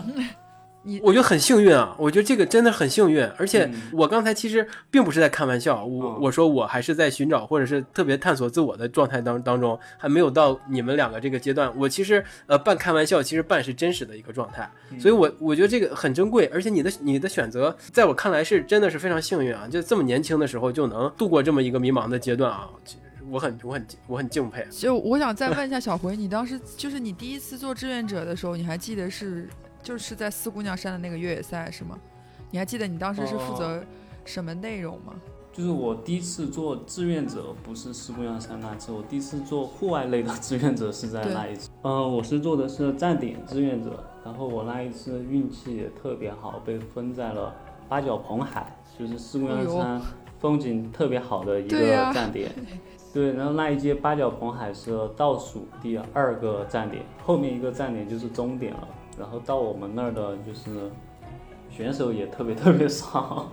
[1.00, 1.94] 我觉得很幸运啊！
[1.96, 11.72] 我觉得这个真的很幸运，而且我刚才其实并不是在开玩笑，我我说我还是在寻找或者是特别探索自我的状态当当中，还没有到你们两个这个阶段。
[11.78, 14.68] 我其实呃半开玩笑，其实半是真实的一个状态，
[14.98, 19.68] 所以我我觉得这个很珍贵，而且你的你的选择在我看来是真的是非常幸运啊！
[19.70, 22.68] 就这么年轻的时候就能度过这么一个迷茫的阶段啊，
[23.32, 24.66] 我很我很我很敬佩。
[24.70, 29.48] 就我想再问一下小回，你当时就是你第一次做志愿者的时候，你还记得是？
[29.82, 31.98] 就是在四姑娘山的那个越野赛是吗？
[32.52, 33.82] 你还记得你当时是负责
[34.24, 35.12] 什么内容吗？
[35.52, 41.68] 就是我第一次做志愿者，不是四姑娘山那次，我第一次做户外类的志愿者是在那一次。
[41.82, 47.52] 嗯，我是做的是站点志愿者，然后我那一次运气也特别好，被分在了
[47.88, 50.00] 八角蓬海，就是四姑娘山
[50.38, 51.78] 风景特别好的一个
[52.14, 52.52] 站点。
[53.12, 58.88] 对，然后那一届八角蓬海是倒数第二个站点，后面一个站点就是终点了。
[59.18, 60.90] 然后到我们那儿的就是
[61.70, 63.50] 选手也特别特别少，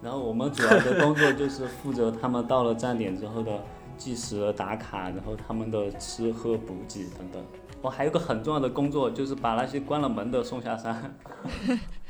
[0.00, 3.60] 然后我们主要的工作就是负责他们到了站点之后的
[3.98, 7.44] 计时打卡，然后他们的吃喝补给等等。
[7.82, 11.12] 我还有个很重要的工作，就是把那些关了门的送下山。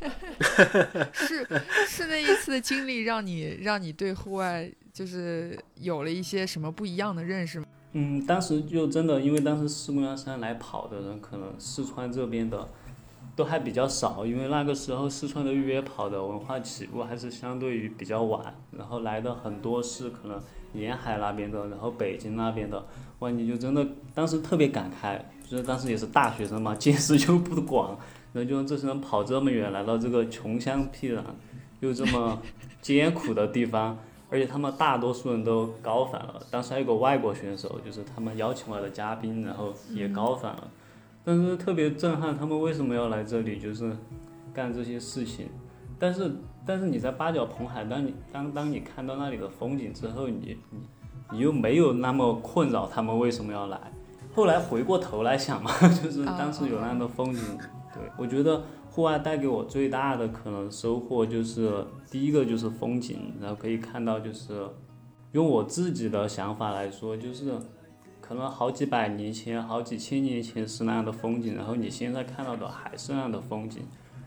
[1.13, 1.47] 是
[1.87, 7.67] 是那一次的经历让你让你对户外就是有了一些什么不一样的认识吗？
[7.95, 12.69] 嗯，当时就真的，因为当时四姑娘山来跑的人，可能四川这边的
[13.35, 20.39] 都还比较少，因为那个时候四川的越野跑的文化起步还是相对于比较晚，然后来的很多是可能
[20.75, 22.87] 沿海那边的，然后北京那边的，
[23.21, 25.19] 哇，你就真的当时特别感慨，
[25.49, 27.99] 就是当时也是大学生嘛，见识又不广，
[28.35, 31.23] 然后就这些人跑这么远来到这个穷乡僻壤，
[31.81, 32.41] 又这么
[32.83, 33.99] 艰苦的地方。
[34.33, 40.71] 而且他们大多数人都高反了，当时还有个外国选手，就是他们邀请来的嘉宾，然后也高反了。
[41.23, 43.95] 但是特别震撼，他们为什么要来这里，就是
[44.55, 45.51] 干这些事情？
[45.99, 46.33] 但是，
[46.65, 50.81] 但是你在八角蓬海，当你当当你看到那里的风景之后，你你
[51.33, 53.79] 你又没有那么困扰他们为什么要来。
[54.35, 55.71] 后来回过头来想嘛，
[56.03, 57.43] 就是当时有那样的风景，
[57.93, 58.63] 对我觉得。
[58.95, 64.69] 户外带给我最大的可能收获就是，第一个就是风景，然后可以看到就是，
[65.33, 67.55] 用我自己的想法来说，就是，
[68.21, 73.81] 可能好几百年前、好几千年前是那样的风景，然后你现在看到的还是那样的风景，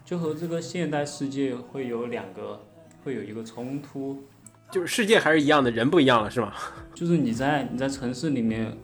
[0.03, 2.59] 就和这个现代世界会有两个，
[3.03, 4.17] 会有一个冲突，
[4.71, 6.51] 就是世界还是一样的，人不一样了，是吗？
[6.95, 8.75] 就是你在你在城市里面。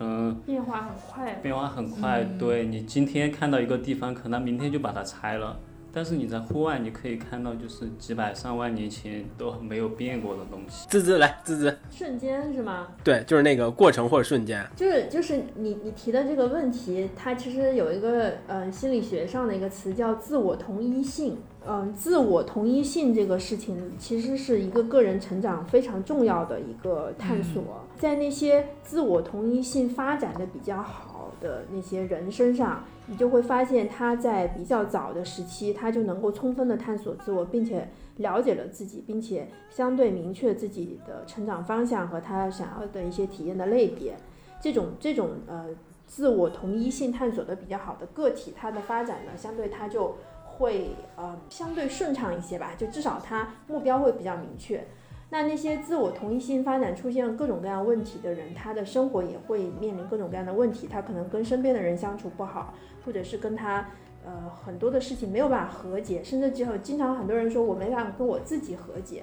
[0.00, 2.24] 嗯，变化很快，变化很快。
[2.38, 5.58] 对你今天看到一个地方，可能明天就把它拆了。
[5.92, 10.86] 但是你在户外，你可以看到就是几百上万年前都没有变过的东西。
[10.88, 12.88] 滋滋来，滋滋，瞬间是吗？
[13.02, 14.64] 对，就是那个过程或者瞬间。
[14.76, 21.36] 就是就是你你提的这个问题，它其实有一个呃心理学上的一个词叫自我同一性。
[21.68, 27.62] 嗯，自我同一性这个事情，其实是一个个人成长非常重要的一个探索。
[27.98, 44.16] 在那些自我同一性发展的比较好的那些人身上，你就会发现他在比较早的时期，他就能够充分的探索自我，并且了解了自己，并且相对明确自己的成长方向和他想要的一些体验的类别。
[44.60, 45.66] 这种这种呃
[46.06, 50.16] 自我同一性探索的比较好的个体，他的发展呢，相对他就。
[50.58, 54.86] 会呃相对顺畅一些吧，就至少他目标会比较明确。
[55.30, 60.88] 那那些自我同一性发展出现各种各样问题的人，他的生活也会面临各种各样的问题。
[60.90, 62.74] 他可能跟身边的人相处不好，
[63.04, 63.88] 或者是跟他
[64.24, 69.22] 呃很多的事情没有办法和解，甚至之后经常很多人说我没办法跟我自己和解，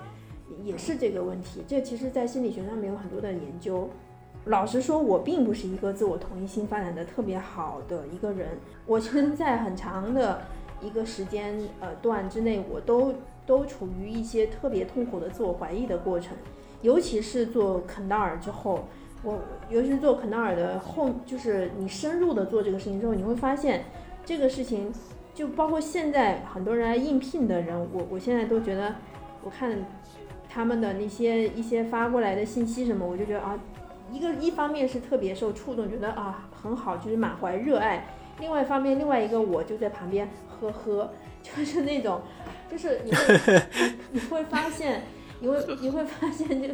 [0.64, 1.62] 也是这个问题。
[1.68, 3.89] 这其实，在心理学上面有很多的研究。
[4.45, 8.47] 老实说，我并不是一个自我同一性发展的特别好的一个人。
[8.86, 10.41] 我其实，在很长的。
[10.80, 13.12] 一个时间呃段之内，我都
[13.48, 16.38] 都处于一些特别痛苦的自我怀疑的过程，
[16.84, 18.88] 尤其是做肯纳尔之后，
[19.24, 19.39] 我
[19.70, 23.86] 尤其是做肯纳尔的后，就是你深入的做这个事情之后，你会发现
[24.26, 24.93] 这个事情，
[25.34, 28.95] 就包括现在很多人来应聘的人，我我现在都觉得，
[29.43, 29.86] 我看
[30.50, 33.58] 他们的那些一些发过来的信息什么，我就觉得啊，
[34.12, 38.04] 一个一方面是特别受触动，觉得啊很好，就是满怀热爱；
[38.40, 41.12] 另外一方面，另外一个我就在旁边呵呵，
[41.42, 42.22] 就是那种，
[42.70, 43.62] 就是你会
[44.12, 45.04] 你会发现，
[45.40, 46.68] 你会你会发现就，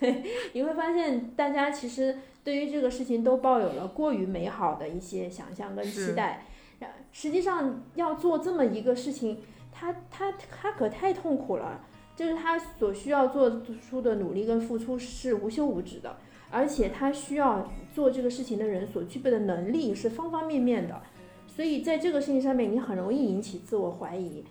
[0.00, 6.46] 对，你会发现大家其实对于这个事情都抱有了过于美好的一些想象跟期待，
[6.80, 9.40] 然实际上要做这么一个事情，
[9.72, 11.80] 他他他可太痛苦了。
[12.16, 16.16] 就是他所需要做出的努力跟付出是无休无止的，
[16.50, 21.00] 而且他需要做这个事情的人所具备的能力是方方面面的，
[21.46, 24.44] 所以在这个事情上面你很容易引起自我怀疑。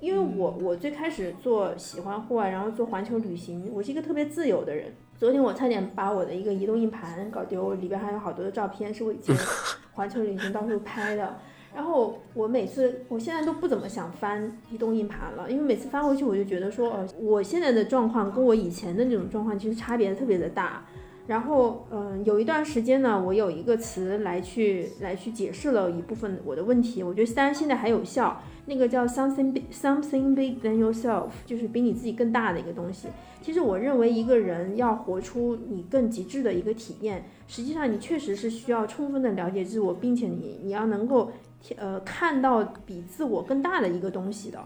[0.00, 4.92] 因为我我最开始做喜欢户外，然后做环球旅行，我是一个特别自由的人。
[5.18, 9.34] 昨天我差点把我的一个移动硬盘搞丢，里边还有好多的照片是我以前
[9.94, 11.38] 环球旅行到处拍的。
[11.74, 20.84] 然后我每次，我现在都不怎么想翻移动硬盘了，因为每次翻回去我就觉得说，呃，我现在的状况跟我以前的那种状况其实差别特别的大。
[21.28, 33.06] 然后，嗯，有一段时间呢，我有一个词来去来去解释了一部分我的问题，我觉得当然现在还有效，那个叫 something big something big than yourself，就是比你自己更大的一个东西。
[33.40, 41.30] 其实我认为一个人要活出你更极致的一个体验，实际上你确实是需要充分的了解自我，并且你你要能够。
[41.76, 44.64] 呃，看到比自我更大的一个东西的，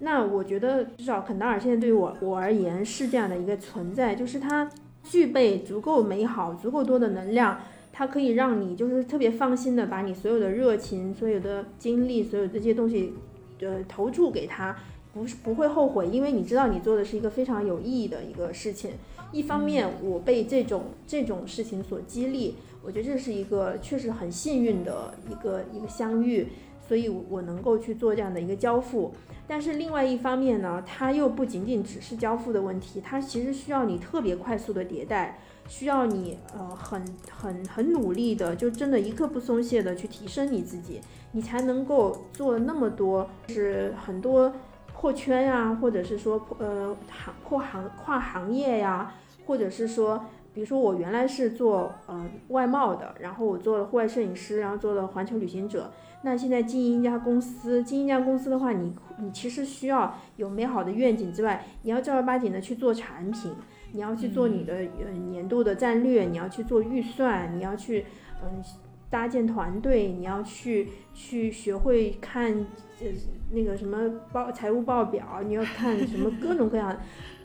[0.00, 4.68] 那我觉得至少肯达尔现在对于我我而言是这样的一个存在，就是它
[5.08, 7.58] 具备足够美好、足够多的能量，
[7.92, 13.14] 它可以让你就是特别放心的把你所有的热情、所有的精力、所有这些东西，
[13.60, 14.76] 呃，投注给他，
[15.14, 18.90] 不是不会后悔，因为你知道你做的是一个非常有意义的一个事情。
[19.32, 22.56] 一方面，我被这种这种事情所激励。
[22.80, 26.46] 我觉得这是一个确实很幸运的一个一个相遇，
[26.88, 29.12] 所以我能够去做这样的一个交付。
[29.46, 41.00] 但是另外一方面呢，它又不仅仅只是交付的问题，它其实需要你特别快速的迭代，需要你呃很很很努力的，就真的一刻不松懈的去提升你自己，
[41.32, 44.52] 你才能够做那么多，是很多
[44.94, 49.14] 破圈呀，或者是说破呃行破行跨行业呀，
[49.46, 50.24] 或者是说。
[50.58, 55.92] 比如说我原来是做呃外贸的，然后我做了户外摄影师，然后做了环球旅行者。
[56.22, 63.54] 那现在经营一家公司，经营一家公司的话，你你其实需要有美好的愿景之外，你要正儿八经的去做产品，
[63.92, 68.06] 你要去做你的呃年度的战略，你要去做预算，你要去
[68.42, 68.60] 嗯
[69.08, 73.06] 搭建团队，你要去去学会看呃
[73.52, 76.98] 那个什么报财务报表，你要看什么各种各样的。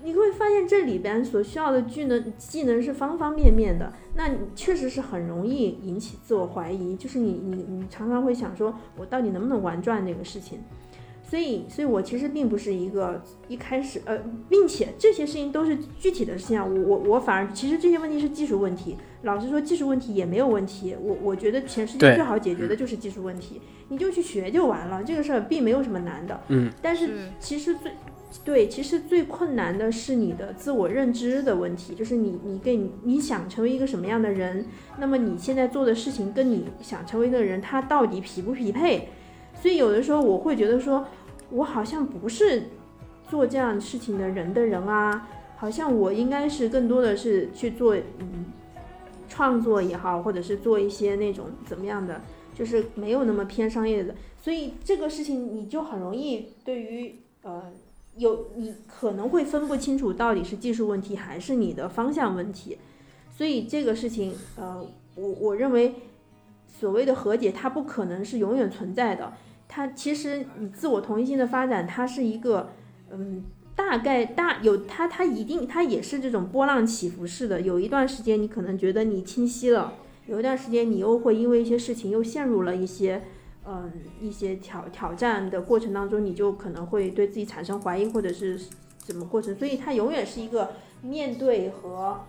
[0.03, 10.59] 你会发现这里边所需要的技能技能是方方面面的，那你确实是很容易引起自我怀疑，就是你你你常常会想说，我到底能不能玩转这个事情？
[11.25, 27.91] 所以，所以我其实并不是一个一开始呃，并且这些事情都是具体的事情啊，我我我反而其实这些问题是技术问题，老实说技术问题也没有问题，我我觉得全世界最好解决的就是技术问题，你就去学就完了，这个事儿并没有什么难的，嗯，但是其实最。
[28.43, 34.65] 对，其实最困难的是你的自我认知的问题，就是你你给你想成为一个什么样的人，
[34.97, 39.09] 那么你现在做的事情跟你想成为的人，他到底匹不匹配？
[39.61, 41.05] 所以有的时候我会觉得说，
[41.51, 42.63] 我好像不是
[43.29, 48.45] 做这样事情的人的人啊，好像我应该是更多的是去做嗯
[49.29, 52.19] 创作也好，或者是做一些那种怎么样的，
[52.55, 54.15] 就是没有那么偏商业的。
[54.41, 57.71] 所以这个事情你就很容易对于呃。
[58.17, 62.77] 有你可能会分不清楚到底是技术问题还是你的方向问题，
[63.35, 64.85] 所以这个事情，呃，
[65.15, 65.95] 我我认为
[66.67, 69.33] 所谓的和解，它不可能是永远存在的。
[69.67, 72.69] 它其实你自我同一性的发展，它是一个，
[73.11, 73.43] 嗯，
[73.75, 77.61] 大概大有它它一定它也是这种波浪起伏式的。
[77.61, 79.95] 有一段时间你可能觉得你清晰了，
[80.27, 83.23] 有一段时间你又会因为一些事情又陷入了一些。
[83.65, 88.59] 嗯，一些挑挑战的过程当中，你就可能会对自己产生怀疑，或者是
[88.97, 92.21] 怎么过程，所以它永远是一个面对和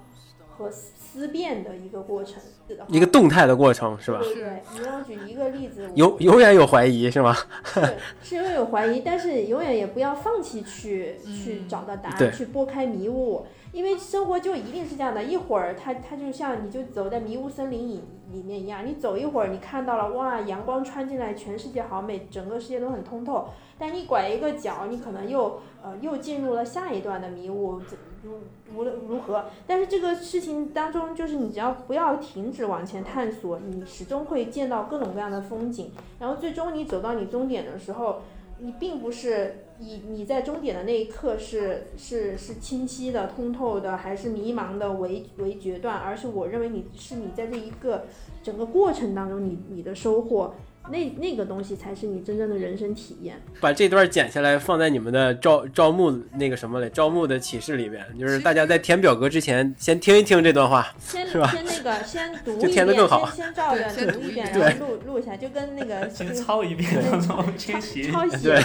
[0.57, 2.41] 和思辨的一个过程，
[2.89, 4.21] 一个动态的过程，是吧？
[4.23, 4.63] 对对。
[4.75, 7.37] 你让我举一个例子，永永远有怀疑，是吗？
[7.75, 13.45] 对，是永远有怀疑，但是永远也不要放弃去去找到答案，去拨开迷雾。
[13.75, 23.49] 因为生活就一定是这样的，一会儿它它就像你就走在迷雾森林里里面一样，你走一会儿，你看到了哇，阳光穿进来，全世界好美，整个世界都很通透。
[23.77, 27.81] 但你拐一个角，你可能又呃又进入了下一段的迷雾，
[28.23, 28.39] 如
[28.77, 38.23] 无论如何，但是这个事情当中，就是你只要不要停止往前探索，你始终会见到各种各样的风景，然后最终你走到你终点的时候。
[38.57, 48.07] 你并不是你你在终点的那一刻是是是清晰的、通透的，还是迷茫的为为决断，而是我认为你是你在这一个
[48.43, 50.55] 整个过程当中你你的收获。
[50.91, 53.41] 那那个东西才是你真正的人生体验。
[53.61, 56.91] 把这段剪下来放在你们的招招募那个什么嘞？
[56.91, 68.63] 招募的启示里边，就是大家在填表格之前先听一听这段话，先是吧先那个先读就一遍，填的更好先先照着对先读一遍，然后录录下来，就跟那个先 抄一遍，然后先写抄袭对。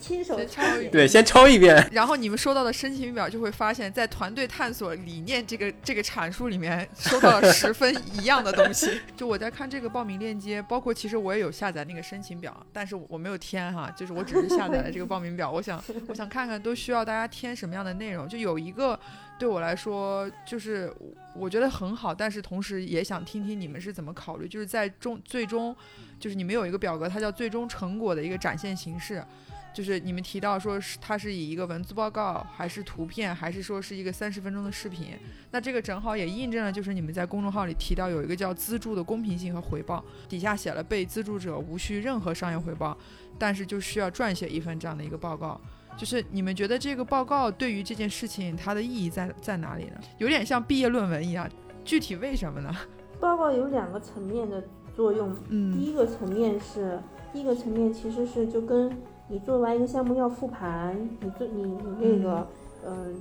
[0.00, 0.68] 亲手先抄写。
[0.68, 1.88] 抄一遍对，先抄一遍。
[1.92, 9.00] 然后你们收到的申请表就会发现，在团队探索理念这个这个阐述里面，收到了十分一样的东西。
[9.16, 15.50] 就我在看这个报名链接，包括其实我也有下载那个申请表，但是我没有填哈，就是我只是下载了这个报名表。
[15.50, 18.28] 我想我想看看都需要大家填什么样的内容。
[18.28, 18.98] 就有一个
[19.38, 20.92] 对我来说，就是
[21.34, 25.74] 我觉得很好，但是同时也想听听你们是怎么考虑，就是在终最终，
[26.18, 29.22] 就是你们有一个表格，它叫最终成果的一个展现形式。
[29.78, 35.10] 就是你们提到说是它是以一个文字报告，还是图片，还是说是一个三十分钟的视频？
[35.52, 42.98] 那这个正好也印证了，就是你们在公众号里提到有一个叫资助的公平性和回报，底下写了被资助者无需任何商业回报，
[43.38, 45.60] 但是就需要撰写一份这样的一个报告。
[45.96, 50.00] 就是你们觉得这个报告对于这件事情它的意义在在哪里呢？
[50.18, 51.48] 有点像毕业论文一样，
[51.84, 52.74] 具体为什么呢？
[53.20, 54.60] 报告有两个层面的
[54.92, 57.00] 作用，嗯第嗯一个层面是，
[57.32, 58.90] 第一个层面其实是就跟
[59.28, 62.46] 你做完一个项目要复盘，你做你你那个，
[62.86, 63.14] 嗯、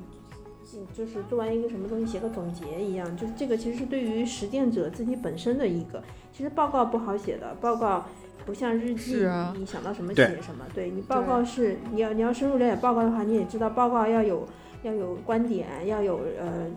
[0.93, 6.01] 就就是做完一个什么东西写个总结一样，就是这个其实是对于实践者自己本身的一个，
[6.31, 8.05] 其实报告不好写的，报告
[8.45, 9.53] 不像日记，啊。
[9.57, 14.47] 你想到什么写什么，对你报告是你要你要深入了解报告的话，你也知道报告要有
[14.83, 16.67] 要有观点，要有呃。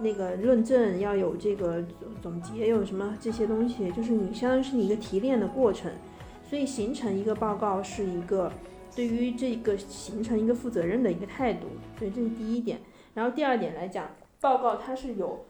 [0.00, 1.82] 那个论证要有这个
[2.22, 5.90] 总结，有什么这些东西，就是你相当于是你一个提炼的过程，
[6.48, 8.48] 所以形成一个报告是一个
[8.94, 11.66] 对于这个形成一个负责任的一个态度，
[11.98, 12.78] 所以这是第一点。
[13.14, 14.10] 然后第二点来讲，
[14.40, 15.44] 报告它是有，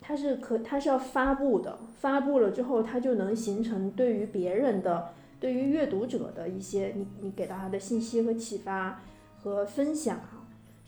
[0.00, 9.02] 它是可它是要发布的，发布了之后，它就能形成对于别人的、对于阅读者的一些你你给到他的信息和启发
[9.42, 10.20] 和分享。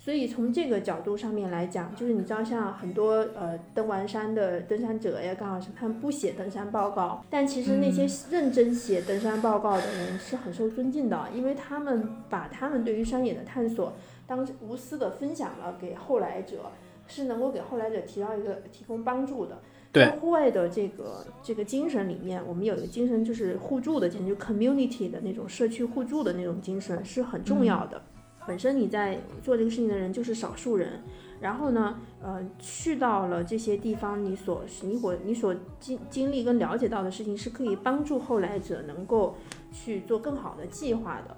[0.08, 13.92] 所以从这个角度上面来讲，就是你知道，像很多呃登完山的登山者呀，刚好是他们不写登山报告，但其实那些认真写登山报告的人是很受尊敬的，因为他们把他们对于山野的探索
[14.26, 16.72] 当无私的分享了给后来者，
[17.06, 19.58] 是能够给后来者提到一个提供帮助的。
[19.92, 28.00] 对在户外的这个这个精神里面，我们有一个精神就是互助的精神，就 community 的那种社区互助的那种精神是很重要的。
[28.48, 31.02] 本身你在做这个事情的人就是少数人，
[31.38, 39.36] 然后呢，呃，去到了这些地方，你所你所你所经经历跟了解到的事情，是可以帮助后来者能够
[39.70, 41.36] 去做更好的计划的。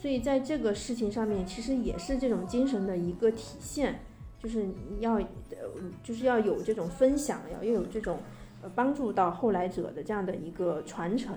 [0.00, 3.98] 所以在这个事情上面，其实也是这种精神的一个体现，
[4.40, 5.26] 就是你要呃，
[6.04, 8.20] 就是要有这种分享，要要有这种
[8.62, 11.36] 呃帮助到后来者的这样的一个传承。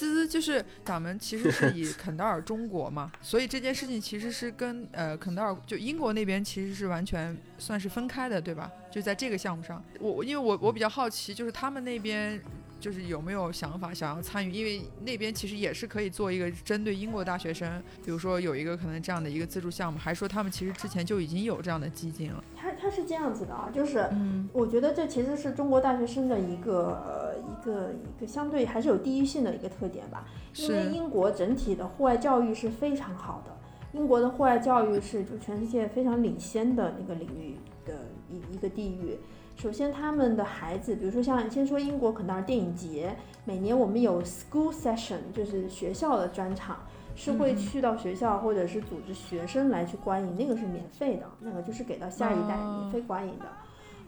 [0.00, 8.70] 滋滋就是咱们其实是以 肯德尔中国嘛，所以这件事情其实是跟呃肯德尔就英国那边其实是完全算是分开的，对吧？
[8.90, 12.40] 就在这个项目上，我我因为我我比较好奇，就是他们那边
[12.80, 22.42] 就是有没有想法想要参与，因为那边其实也是可以做一个针对英国大学生，比如说有一个可能这样的一个资助项目，还说他们其实之前就已经有这样的基金了。
[22.56, 27.19] 他他是这样子的啊，就是嗯我觉得这其实是中国大学生的一个
[27.64, 33.52] 个一个相对还是有地域性的一个特点吧，因为英国整体的户外教育是非常好的，
[33.92, 37.94] 英国的户外教育是就全世界非常领先的那个领域的
[38.28, 39.18] 一一个地域。
[39.56, 46.78] 首先，他们的孩子，比如说像先说英国肯纳尔电影节，每年我们有 school session，就是学校的专场，
[47.14, 52.78] 是会去到学校或者是组织学生来去观影，那个是免费的，那个就是给到下一代哦。
[52.80, 53.44] 免费观影的。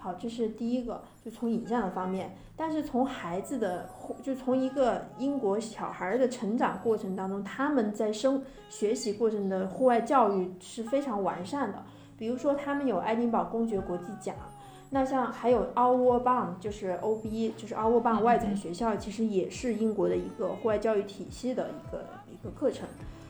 [0.02, 3.88] 好，这是第一个，就从影像的方面，但是从孩子的，
[4.20, 11.80] 就从一个英国小孩儿的成长过程当中，他们在生学习过程的户外教育是非常完善的。
[12.18, 14.34] 比如说，他们有爱丁堡公爵国际奖，
[14.90, 22.88] 那像还有 Outward Bound，就是 OB，就是 Outward Bound 外展学校，其实也是英国的一个户外教育体系的一个一个课程。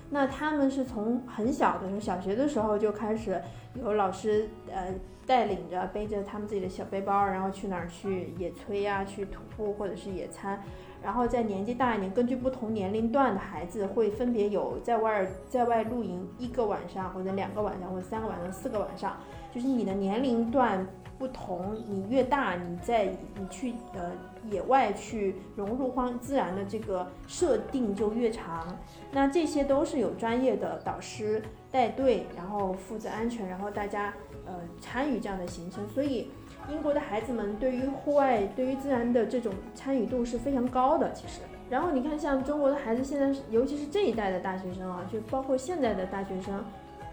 [0.09, 3.39] 那他们是从很小的时候，小学的时候就开始
[3.75, 4.93] 有老师呃
[5.27, 10.61] 带领着背着他们自己的小背包，然后去哪儿去野炊呀、去徒步或者是野餐。
[11.03, 19.17] 然后在年纪大一点，根据不同年龄段的孩子，会分别有在外在外露营一个晚上，或者两个晚上，或者三个晚上、四个晚上，
[19.53, 20.87] 就是你的年龄段
[21.19, 23.07] 不同，你越大，你在
[23.37, 24.13] 你去呃
[24.49, 28.79] 野外去融入荒自然的这个设定就越长。
[29.11, 34.15] 那这些都是有专业的导师带队，然后负责安全，然后大家
[34.47, 35.89] 呃参与这样的行程。
[35.89, 36.31] 所以
[36.71, 41.13] 英国的孩子们对于户外、对于自然的这种参与度是非常高的。
[41.13, 46.65] 其实，然后你看，像中国的孩子现在，尤其是这一代的大学生啊，就包括现在的大学生，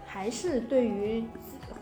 [0.04, 1.24] 还是对于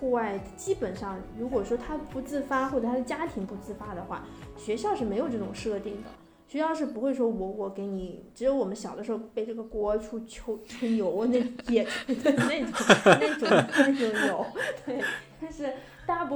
[0.01, 4.24] 户外基本上，如果说他不自发或者他的家庭不自发的话，
[4.57, 6.09] 学校是没有这种设定的。
[6.46, 11.38] 学校是不会说我我给你，只有我们小的时候背这个锅出秋春游那
[11.70, 14.46] 野那种那种那种有，
[14.86, 15.03] 对，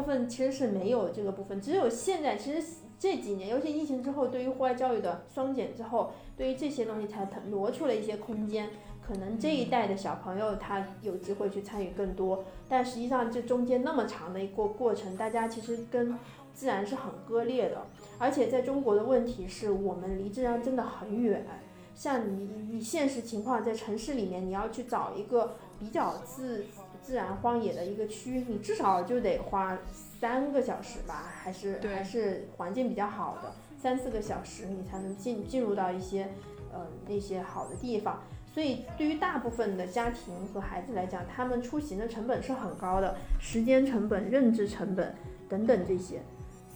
[0.02, 2.66] 部分其实是没有这个部分，只有现在其实
[2.98, 8.70] 这几年，尤其疫情之后，对于户外教育的双减之后，对于这些东西才挪出了一些空间。
[9.06, 16.16] 可能这一代的小朋友他有机会去参与更多，但实际上这中间那么长的一个过程，大家其实跟
[16.52, 17.86] 自然是很割裂的。
[18.18, 21.46] 而且在中国的问题是我们离自然真的很远。
[21.94, 26.64] 像你你现实情况在城市里面，你要去找一个比较自
[27.02, 29.76] 自然荒野的一个区，你至少就得花
[30.20, 36.28] 三个小时吧，还是还是环境比较好的三四个小时，你才能进进入到一些
[36.72, 38.22] 呃那些好的地方。
[38.54, 45.14] 所以，对于大部分的家庭和孩子来讲，他们出行的成本是很高的，时间成本、认知成本
[45.48, 46.20] 等等这些，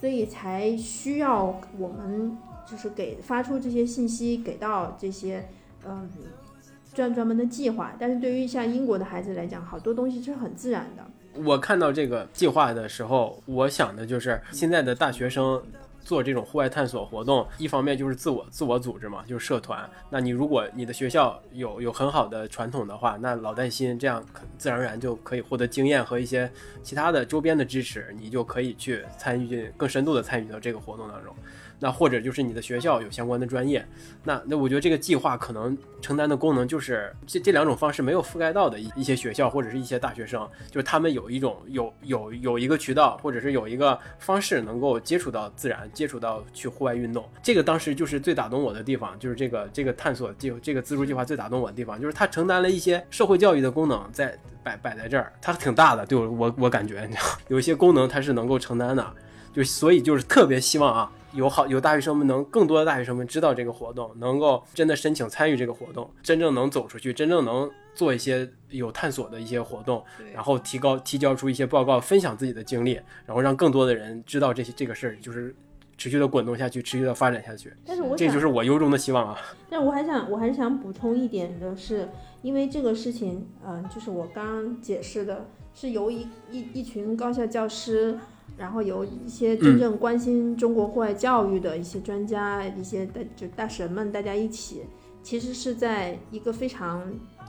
[0.01, 2.35] 所以才需要我们
[2.67, 5.47] 就是给发出这些信息，给到这些
[5.85, 6.11] 嗯
[6.97, 7.95] 专专门的计划。
[7.97, 11.43] 但是对于像英国的孩子来讲，好多东西是很自然的。
[11.45, 15.63] 我看到这个计划的时候，我想的就是现在的大学生。
[16.07, 19.91] 做这种户外探索活动，一方面就是自我自我组织嘛，就是社团。
[20.09, 26.49] 那你如果你的学校有有很好的传统的话，那老带新这样可自然而然就可以获得经验和一些
[26.81, 31.35] 其他的周边的支持，你就可以去参与进更深度的参与到这个活动当中。
[31.79, 33.87] 那或者就是你的学校有相关的专业，
[34.25, 47.29] 那那我觉得这个计划可能承担的功能就是这这两种方式没有覆盖到的一一些学校或者是一些大学生，就是他们有一种有有有一个渠道或者是有一个方式能够接触到自然，接触到去户外运动。
[47.43, 59.07] 这个当时就是最打动我的地方，就是这个这个探索计这个自助计划最打动我的地方，就是它承担了一些社会教育的功能在摆摆在这儿，它挺大的，对我我我感觉你知道有一些功能它是能够承担的，
[59.53, 61.13] 就所以就是特别希望啊。
[61.37, 72.95] 有好有大学生们能更多的大学生们知道这个活动，能够真的申请参与这个活动，真正能走出去，真正能做一些有探索的一些活动，然后提高提交出一些报告，分享自己的经历，
[73.27, 75.55] 然后让更多的人知道这些这个事儿，就是
[75.99, 77.73] 持续的滚动下去，持续的发展下去。
[77.85, 79.39] 但是我这就是我由衷的希望啊。
[79.69, 82.09] 但我还想我还是想补充一点的是，
[82.41, 88.19] 因为这个事情，嗯，就是我刚刚解释的，是由一一一群高校教师。
[88.57, 94.83] 然后有一些真正关心中国户外教育的一些专家、一些的就大神们，大家一起，
[95.23, 97.03] 其实是在一个非常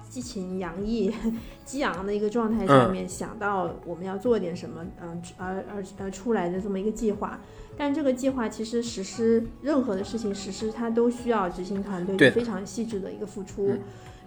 [0.09, 1.13] 激情洋溢、
[1.63, 7.39] 激昂的一个状态下面，想到我们要做点什么，嗯，而而而出来的这么一个计划。
[7.77, 13.71] 但这个计划其实实施任何的事情实施，它都需要执行团队非常细致的一个付出。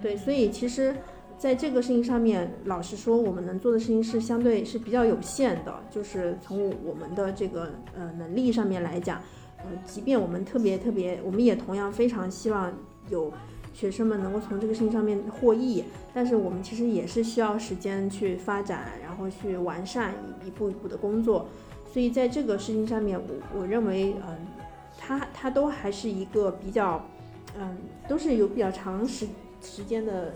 [0.00, 0.94] 对，所以其实。
[1.40, 5.74] 在这个事情上面，老实说，我们能做的事情是相对是比较有限的。
[5.90, 9.18] 就是从我们的这个呃能力上面来讲，
[9.56, 12.70] 呃，即便我们特别特别，我们也同样非常希望
[13.08, 13.32] 有
[13.72, 15.82] 学生们能够从这个事情上面获益。
[16.12, 20.12] 但是我们其实也是需要时间去发展，然后去完善
[20.44, 21.48] 一一步一步的工作。
[21.90, 24.36] 所以在这个事情上面，我我认为，嗯，
[24.98, 27.02] 它它都还是一个比较，
[27.58, 29.26] 嗯，都是有比较长时
[29.62, 30.34] 时间的。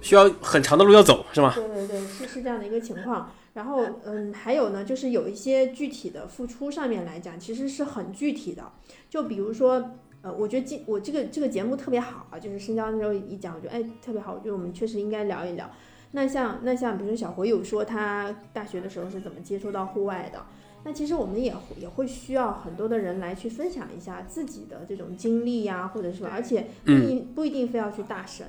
[0.00, 1.52] 需要很长的路要走，是吗？
[1.54, 3.30] 对对对，是是这样的一个情况。
[3.52, 8.70] 然后，嗯，还有呢，就是有一些具体的付出上面来讲，其实是很具体的。
[9.08, 9.90] 就比如说，
[10.22, 15.68] 呃，我觉得今我这个这个节目特别好啊，就是深交的时候一讲，我觉得哎特别好，我觉得我们确实应该聊一聊。
[16.12, 20.44] 那像那像，比如说小回有说他大学的时候是怎么接触到户外的，
[20.84, 28.46] 那其实我们也也会需要很多的人来去分享一下自己的这种经历呀，或者是而且不一不一定非要去大神。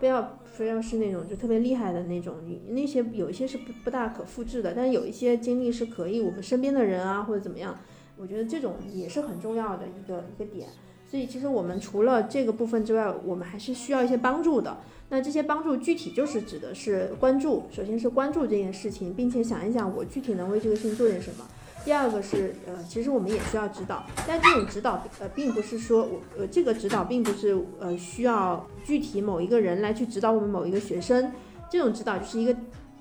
[0.00, 7.78] 不要非要是那种就特别厉害的那种，你那些有一些是不不大可复制的，但有一些经历是可以我们身边的人啊或者怎么样，
[8.16, 10.68] 我觉得这种也是很重要的一个一个点。
[11.06, 14.78] 所以其实我们除了这个部分之外，我们还是需要一些帮助的。
[15.08, 21.44] 那这些帮助具体就是指的是关注，首先是关注这件事情，并且想一想我具体能为这个事情做点什么。
[21.84, 31.32] 第二个是，呃，其实我们也需要指导，但这种指导，呃，并不是说我，呃，这个指导并不是，呃，需要具体某一个人来去指导我们某一个学生，
[31.70, 32.54] 这种指导就是一个，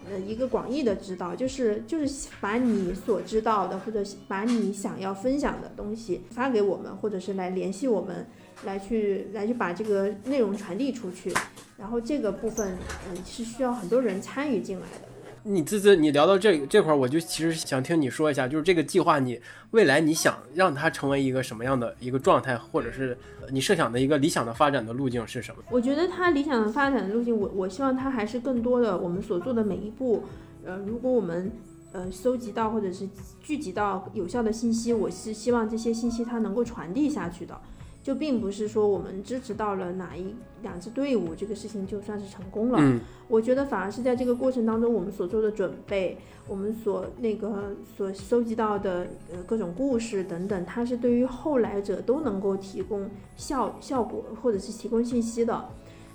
[0.10, 8.26] 呃一个广义的指导，就是就是把你所知道的或者把你想要分享的东西发给我们，或者是来联系我们，
[8.64, 11.34] 来去来去把这个内容传递出去。
[11.78, 12.78] 然后这个部分，
[13.10, 15.08] 嗯，是需要很多人参与进来的。
[15.44, 19.40] 你滋滋，你聊到这这块儿，我就其实想听你说一下，就是这个计划，你
[19.72, 23.18] 未来你想让它成为一个什么样的一个状态，或者是
[23.52, 25.64] 你设想的一个理想的发展的路径是什么？
[25.70, 30.26] 我觉得它理想的发展的路径，我我希望它还是更多的我们所做的每一步，
[30.66, 31.52] 呃，如果我们
[31.92, 33.08] 呃搜集到或者是
[33.42, 37.60] 聚集到有效的信息，我是希望这些信息它能够传递下去的。
[38.02, 40.34] 就并不是说我们支持到了哪一
[40.64, 42.80] 两支队伍，这个事情就算是成功了。
[42.82, 55.66] 嗯，我觉得反而是在这个过程当中，我们所做的准备，我们所那个所收集到的呃各种故事等等，它是对于后来者都能够提供效效果或者是提供信息的。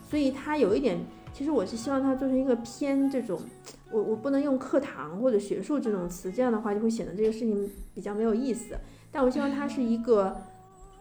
[0.03, 0.99] 所以它有一点，
[1.33, 3.39] 其实我是希望它做成一个偏这种，
[3.93, 8.75] 我我不能用课堂或者学术这种词，这样的话就会显得这个事情比较没有意思。
[9.13, 10.35] 但我希望它是一个。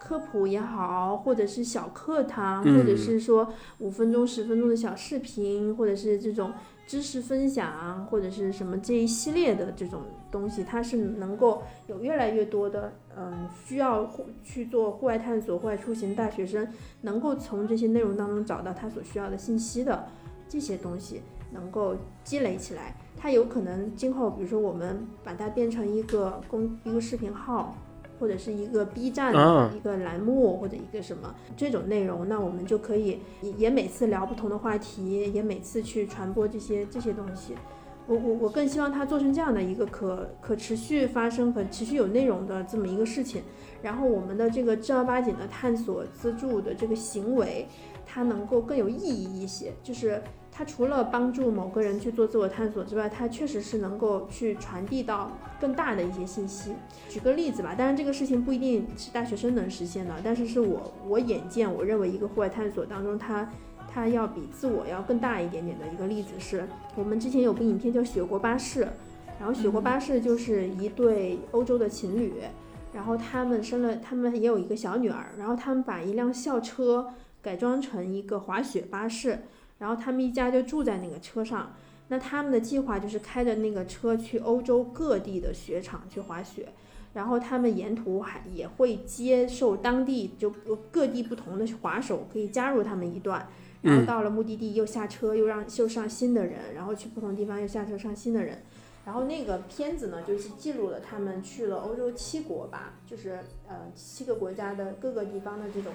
[0.03, 3.47] 科普也好，或者是小课堂，或者是说
[3.79, 6.51] 五分钟、十分钟的小视频，或者是这种
[6.85, 14.11] 知识分享，或者是什么这一系列的这种东西，它是能够有越来越多的，嗯，需要
[14.43, 16.67] 去做户外探索、户外出行大学生，
[16.99, 20.05] 能够从这些内容当中找到他所需要的信息的
[20.49, 21.21] 这些东西，
[21.53, 21.95] 能够
[22.25, 22.93] 积累起来。
[23.15, 27.73] 它有可能今后，比如说我们把它变成一个公一个视频号。
[28.23, 33.19] 或者是一个 B 站的一个栏目，或者一个什么这种内容，那我们就可以
[33.57, 37.53] 也每次聊不同的话题，也每次去传播这些这些东西。
[38.07, 43.43] 我我我更希望它做成这样的一个可可持续发生、可持续有内容的这么一个事情。
[43.81, 47.67] 然后我们的这个正儿八经的探索资助的这个行为，
[48.05, 50.23] 它能够更有意义一些，就是。
[50.55, 56.73] 它除了帮助某个人去做自我探索之外，它确实是能够去传递到更大的一些信息。
[57.09, 63.49] 举个例子吧，当然这个事情不一定是大学生能实现的，但是是我我眼见我认为一个户外探索当中，它
[63.91, 68.83] 它要比自我要更大一点点的一个例子是，我们之前有部影片叫《雪国巴士》，
[69.39, 72.31] 然后《雪国巴士》就是一对欧洲的情侣，
[72.93, 77.07] 然后他们生了，他们也有一个小女儿，然后他们把一辆校车
[77.41, 79.39] 改装成一个滑雪巴士。
[79.83, 81.73] 然后他们一家就住在那个车上，
[82.07, 86.69] 那他们的计划就是开着那个车去欧洲各地的雪场去滑雪，
[87.13, 90.49] 然后他们沿途还也会接受当地就
[90.89, 93.45] 各地不同的滑手可以加入他们一段，
[93.81, 98.63] 然后到了目的地又下车又让又上新的人，然后去不同地方又下车上新的人，
[99.03, 105.91] 然后那个片子呢就是记录了他们去了欧洲七国吧，就是呃七个国家的各个地方的这种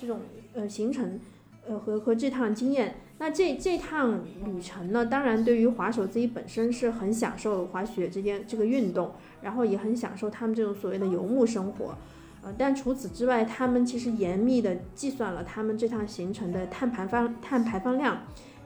[0.00, 0.20] 这种
[0.54, 1.20] 呃行程。
[1.68, 11.96] 呃，和和这趟经验，那这这趟旅程呢，当然对于滑手自己本身是很享受滑雪这件这个运动，然后也很享受他们这种所谓的游牧生活，
[12.42, 18.18] 呃，但除此之外，他们其实严密的计算了他们这趟行程的碳排放碳排放量，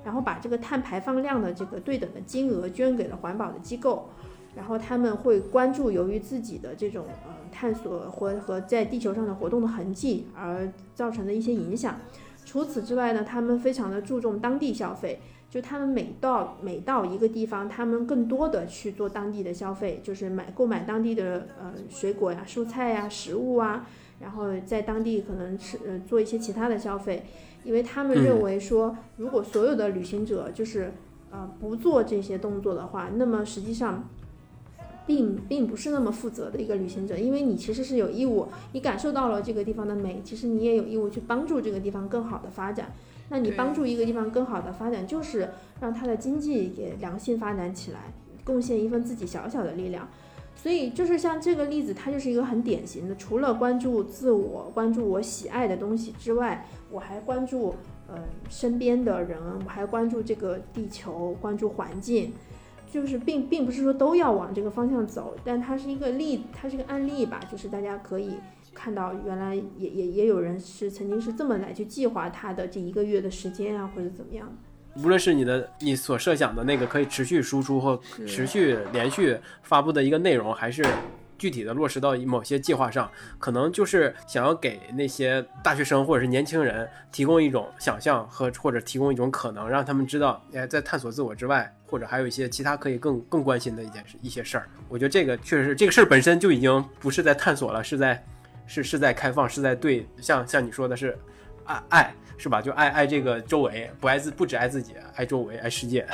[0.05, 4.09] 然后把这个碳排放量的这个对等的金额捐给了环保的机构，
[4.57, 11.95] 然后他们会关注由于自己的这种呃探索或和在地球上的活动的痕迹而造成的一些影响。
[12.51, 23.87] 除此之外呢，他们非常的注重当地消费，就他们每到每到一个地方，他们更多的去做当地的消费，就是买购买当地的呃水果呀、蔬菜呀、食物啊，
[24.19, 27.25] 然后在当地可能吃呃做一些其他的消费，
[27.63, 30.93] 因为他们认为说，如果所有的旅行者就是
[31.31, 34.09] 呃不做这些动作的话，那么实际上。
[35.11, 42.93] 并并不是那么负责的一个旅行者，因为你其实是有义务，你感受到了这个地方的美，其实你也有义务去帮助这个地方更好的发展。
[43.29, 45.49] 那你帮助一个地方更好的发展，就是
[45.81, 48.13] 让它的经济也良性发展起来，
[48.45, 50.09] 贡献一份自己小小的力量。
[50.55, 57.75] 所以就是像这个例子，它就是一个很典型的，除了关注自我、关注我喜爱的东西之外，我还关注
[58.07, 58.15] 呃
[58.49, 62.33] 身边的人，我还关注这个地球，关注环境。
[62.91, 67.41] 就是并并不是说都要往这个方向走，但它是一个例，它是个案例吧。
[67.51, 68.33] 就是大家可以
[68.75, 74.53] 看到，原来也也也有人是曾经是这么来去计划他的这一个月的时间啊，或者怎么样。
[74.97, 80.85] 无论是你的你所设想的那个可以持续输出或持续连续发布的一个内容，还是。
[81.41, 94.69] 具体的落实到某些计划上，可能就是想要给那些大学生或者是年轻人提供一种想象和或者提供一种可能，让他们知道，哎，在探索自我之外，或者还有一些其他可以更更关心的一件事一些事儿。
[94.91, 98.23] 我觉得这个确实是这个事儿本身就已经不是在探索了，是在
[98.67, 101.19] 是是在开放，是在对像像你说的是
[101.65, 102.61] 爱爱是吧？
[102.61, 106.07] 就爱爱这个周围，不爱自不只爱自己，爱周围，爱世界。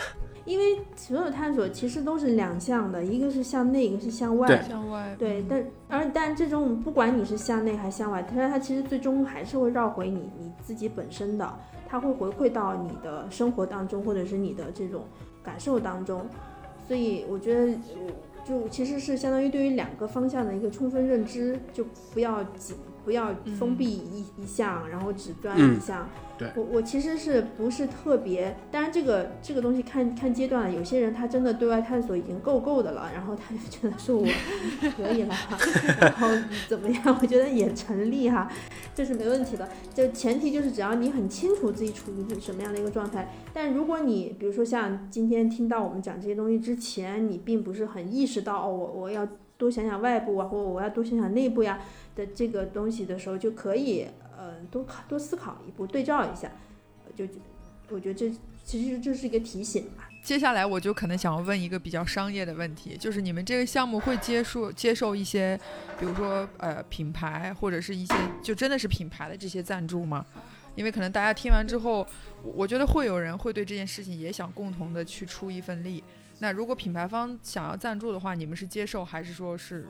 [0.47, 4.47] 因为所有探索其实都是两向的，一个是向内，一个是向外。
[4.47, 11.53] 对向外对，但而但这种不管你是向内还是向外，但它其实最终还是会绕回你你自己本身的，
[11.89, 15.05] 它会回馈到你的生活当中，或者是你的这种
[15.43, 16.25] 感受当中。
[16.87, 18.13] 所以我觉得，呃
[18.47, 21.85] 就其实是相当于对于两个方向的一个充分认知，就
[22.15, 26.09] 不要紧，不要封闭一、一项，然后只钻一项。
[26.55, 34.26] 我我其实是不是特别，当然这个这个东西看看阶段了，有些人他真的对外探索已经够够的了，然后他就觉得说我
[34.97, 35.34] 可以了，
[36.01, 36.28] 然后
[36.68, 37.18] 怎么样？
[37.20, 38.51] 我觉得也成立哈，
[38.95, 39.68] 这是没问题的。
[39.95, 49.26] 就前提就是只要你很清楚自己处于什么样的一个状态，但如果你比如说像今天听到我们讲这些东西之前，你并不是很意识到哦，我我要
[49.57, 51.78] 多想想外部啊，或我要多想想内部呀
[52.14, 54.07] 的这个东西的时候，就可以
[54.47, 56.51] 呃多考多思考一步，对照一下，
[57.05, 57.27] 呃就
[57.89, 58.33] 我觉得这
[58.65, 60.09] 其实这是一个提醒吧。
[60.23, 65.59] 接下来我就可能想要问一个比较商业的问题，就是你们这个项目会接受接受一些，
[65.99, 70.27] 比如说呃品牌或者是一些就真的是品牌的这些赞助吗？
[70.75, 72.07] 因为可能大家听完之后，
[72.43, 76.03] 我觉得会有人会对这件事情也想共同的去出一份力。
[76.41, 79.87] 那如果品牌方想要赞助的话，你们是接受还是说是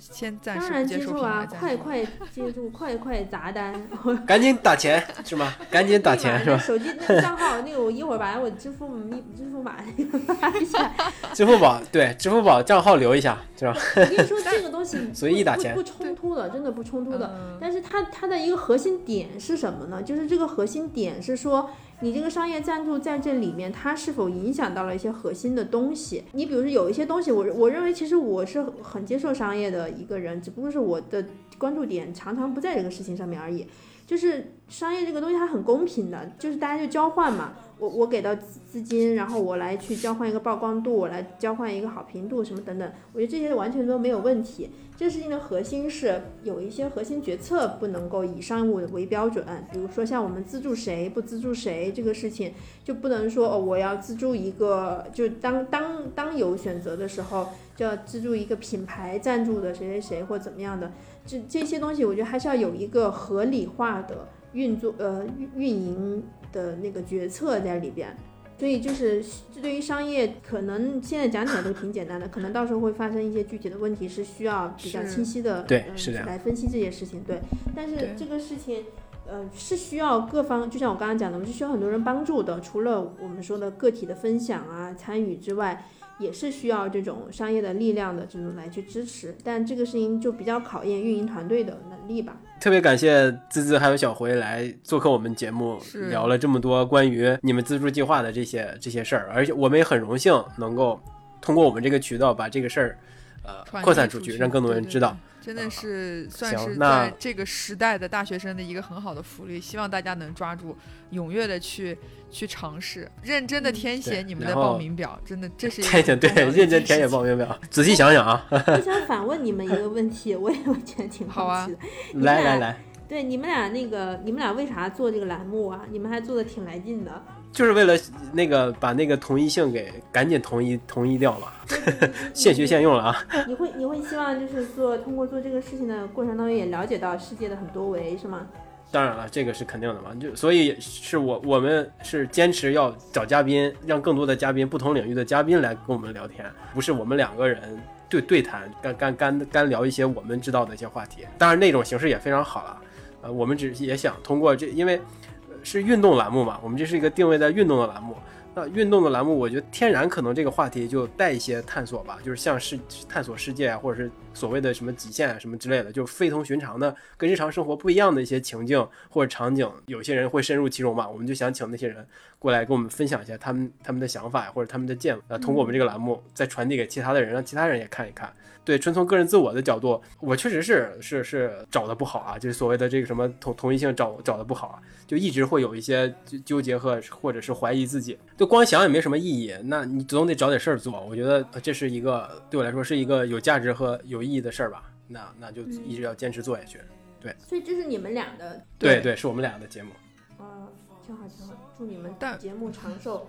[0.00, 1.46] 先暂当然时不接受啊？
[1.46, 3.74] 快快接住，快快砸单。
[4.26, 5.54] 赶紧打钱是吗？
[5.70, 6.56] 赶紧打钱是吧？
[6.58, 10.92] 手机那个账号，那个我一会儿把我支付密支付码那个发一下。
[11.34, 13.74] 支付宝对，支付宝账号留一下是吧？
[13.96, 17.30] 我跟你说，这个东西 随意打钱不不冲突的，真的不冲突的。
[17.36, 20.02] 嗯但是它它的一个核心点是什么呢？
[20.02, 21.68] 就是这个核心点是说，
[22.02, 26.24] 你这个商业赞助在这里面，它是否影响到了一些核心的东西？
[26.32, 31.24] 你比如说有一些东西，我我认为其实我是很接受商业的一个人，只不过是我的
[31.58, 33.66] 关注点常常不在这个事情上面而已。
[34.10, 44.68] 就是商业这个东西它很公平的，就是大家就交换嘛，我我给到资金，然后我来去交换一个曝光度，我来交换一个好评度什么等等，我觉得这些完全都没有问题。
[44.96, 52.52] 这事情的核心是有一些核心决策不能够以商务为标准，比如说像我们资助谁不资助谁这个事情，
[52.82, 57.46] 就不能说哦我要资助一个，就当当当有选择的时候
[57.80, 60.92] 就要资助一个品牌赞助的谁谁谁或怎么样的，
[61.24, 66.22] 这这些东西我觉得还是要有一个合理化的运作呃运运营
[66.52, 68.14] 的那个决策在里边。
[68.58, 77.24] 所以就是这对于商业，可能现在讲起来都挺简单的，可能到时候会发生一些具体的问题，是需要比较清晰的，对呃是这样来分析这些事情。
[77.24, 77.40] 对，
[77.74, 78.84] 但是这个事情，
[79.26, 82.60] 呃，是需要各方，就像我刚刚讲的，我们是需要很多人帮助的。
[82.60, 85.82] 除了我们说的个体的分享啊、参与之外，
[86.20, 89.34] 也是需要这种商业的力量的这种来去支持。
[89.42, 92.36] 但这个事情就比较考验运营团队的能力吧。
[92.60, 101.00] 特别感谢滋滋还有小回来做客我们节目，聊了这么多关于你们资助计划的这些这些事儿，而且我们也很荣幸能够
[101.40, 102.98] 通过我们这个渠道把这个事儿，
[103.42, 105.16] 呃，扩散出去，让更多人知道。
[105.54, 110.76] 真的是算是在这个时代的大学生的一个很好的福利，希望大家能抓住，
[111.12, 111.98] 踊跃的去
[112.30, 115.82] 去尝试，认真的填写你们的报名表，真的 这是
[116.16, 121.78] 对认真填写报名表，仔细想想啊，我想反问你们一个问题，我也我觉得挺好奇的。
[122.12, 125.84] 你们俩来来来，对，你们俩那个，你们俩为啥做这个栏目啊？
[125.90, 127.22] 你们还做的挺来劲的。
[127.52, 127.98] 就是为了
[128.32, 131.52] 那个把那个同一性给赶紧统一统一掉了，
[132.32, 133.24] 现学现用了啊。
[133.46, 138.46] 你会你会希望就是做通过做这个事情的过程当中也了解到世界的很多维是吗？
[138.92, 146.44] 当然了，这个是肯定的嘛，就所以是我我们是坚持要找嘉宾，让更多的嘉宾，不同领域的嘉宾来跟我们聊天，
[146.74, 151.24] 不是我们两个人对对谈，干干干干聊一些我们知道的一些话题。
[151.38, 152.80] 当然那种形式也非常好了，
[153.22, 155.19] 呃，我们只也想通过这，因为呃
[155.62, 158.16] 是运动栏目嘛，我们这是一个定位在运动的栏目。
[158.52, 162.76] 那运动的栏目，我觉得天然可能这个话题就带一些探索吧，就是像是
[163.08, 172.04] 探索世界啊，或者是所谓的什么极限啊什么之类的，就非同寻常的，跟日常生活不一样的一些情境或者场景，有些人会深入其中嘛，我们就想请那些人
[172.40, 178.32] 过来跟我们分享一下他们他们的想法呀，或者他们的见，呃，通过我们这个栏目再传递给其他的人，让其他人也看一看。
[178.64, 190.92] 对，纯从个人自我的角度，我确实是是是找的不好啊，就是所谓的这个什么同同一性找找的不好啊，就一直会有一些纠纠结和或者是怀疑自己，就光想也没什么意义，那你总得找点事儿做。
[191.08, 196.78] 我觉得呃这是一个对我来说是一个有价值和有意义的事儿吧，那那就一直要坚持做下去。
[197.20, 199.90] 对所以这是你们俩的，对对，是我们俩的节目。
[200.38, 200.68] 呃，
[201.04, 203.26] 挺好挺好，祝你们但节目长寿。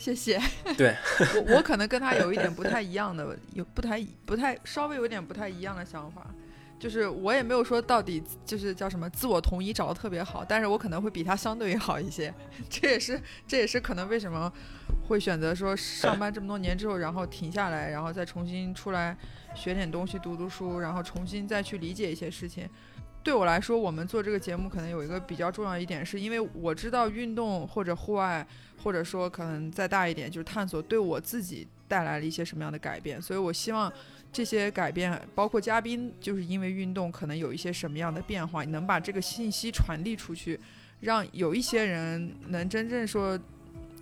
[0.00, 0.40] 谢谢。
[0.78, 0.96] 对
[1.36, 6.26] 我我可能跟他有一点不 太一样的，有不太不太稍微有点不太一样的想法，
[6.78, 12.32] 就是我也没有说到底就是叫什么自我同一找的特别好，但是我可能会比他相对于好一些，
[12.70, 14.50] 这也是这也是可能为什么
[15.06, 19.14] 会选择说上班这么多年之后，然后停下来，然后再重新出来
[19.54, 22.66] 学点东西，读读书，然后重新再去理解一些事情。
[23.22, 28.46] 对我来说，我们做这个节目可能有一个比较重要一点，是因为我知道运动或者户外，
[28.82, 33.92] 或者说可能再大一点就是探索，对我自己带来了一些什么样的改变，所以我希望。
[34.32, 40.56] 这些改变，包括嘉宾，就是因为运动可能有一些什么样的变化，能把这个信息传递出去，
[41.00, 43.36] 让有一些人能真正说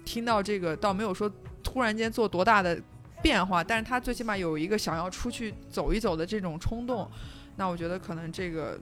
[0.05, 2.79] 听到这个，倒没有说突然间做多大的
[3.23, 7.11] 变化，但是他最起码有一个想要出去走一走的这种冲动，
[7.57, 8.79] 那我觉得可能这个。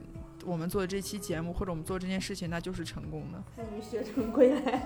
[0.47, 3.43] 我们做的这期节目，或者我们做这件事情，那就是成功的。
[3.57, 4.81] 祝你学成归来。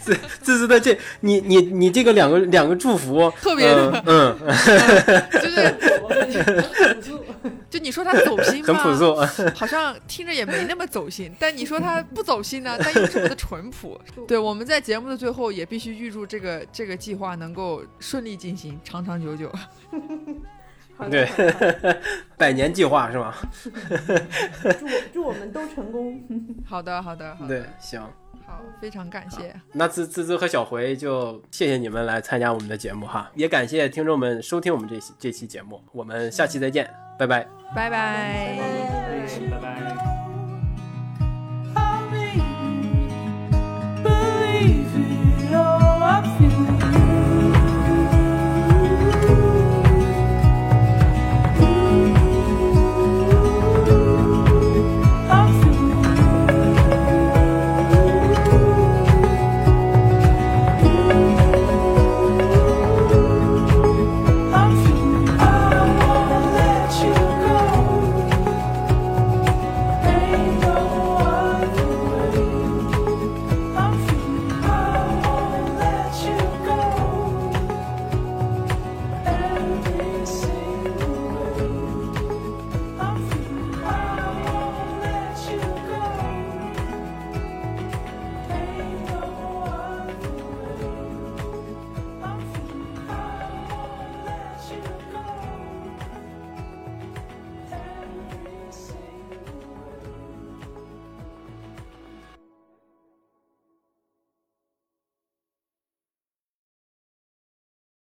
[0.00, 4.36] 自自私的这，你你你这个两个两个祝福，特别的，嗯，
[5.40, 5.76] 就是
[7.70, 8.74] 就你说他走心吗？
[8.74, 9.14] 很朴素，
[9.54, 11.32] 好像听着也没那么走心。
[11.38, 12.76] 但你说他不走心呢？
[12.78, 14.00] 但又这么的淳朴。
[14.26, 19.48] 对，我们在节目的最后也必须预祝这个这个计划能够顺利进行，长长久久。
[20.96, 21.96] 好的，对，
[22.36, 23.34] 百年计划是吗？
[24.78, 26.20] 祝祝我们都成功。
[26.64, 28.00] 好的，好的，好的，对，行。
[28.46, 29.52] 好，非常感谢。
[29.72, 36.88] 那滋滋滋和小回就谢谢你们来参加我们的节目哈，也感谢听众们收听我们这期这期节目，我们下期再见，
[37.18, 37.44] 拜拜，
[37.74, 38.56] 拜拜，
[39.50, 39.96] 拜拜，拜。
[44.04, 44.94] Believe
[46.40, 46.55] it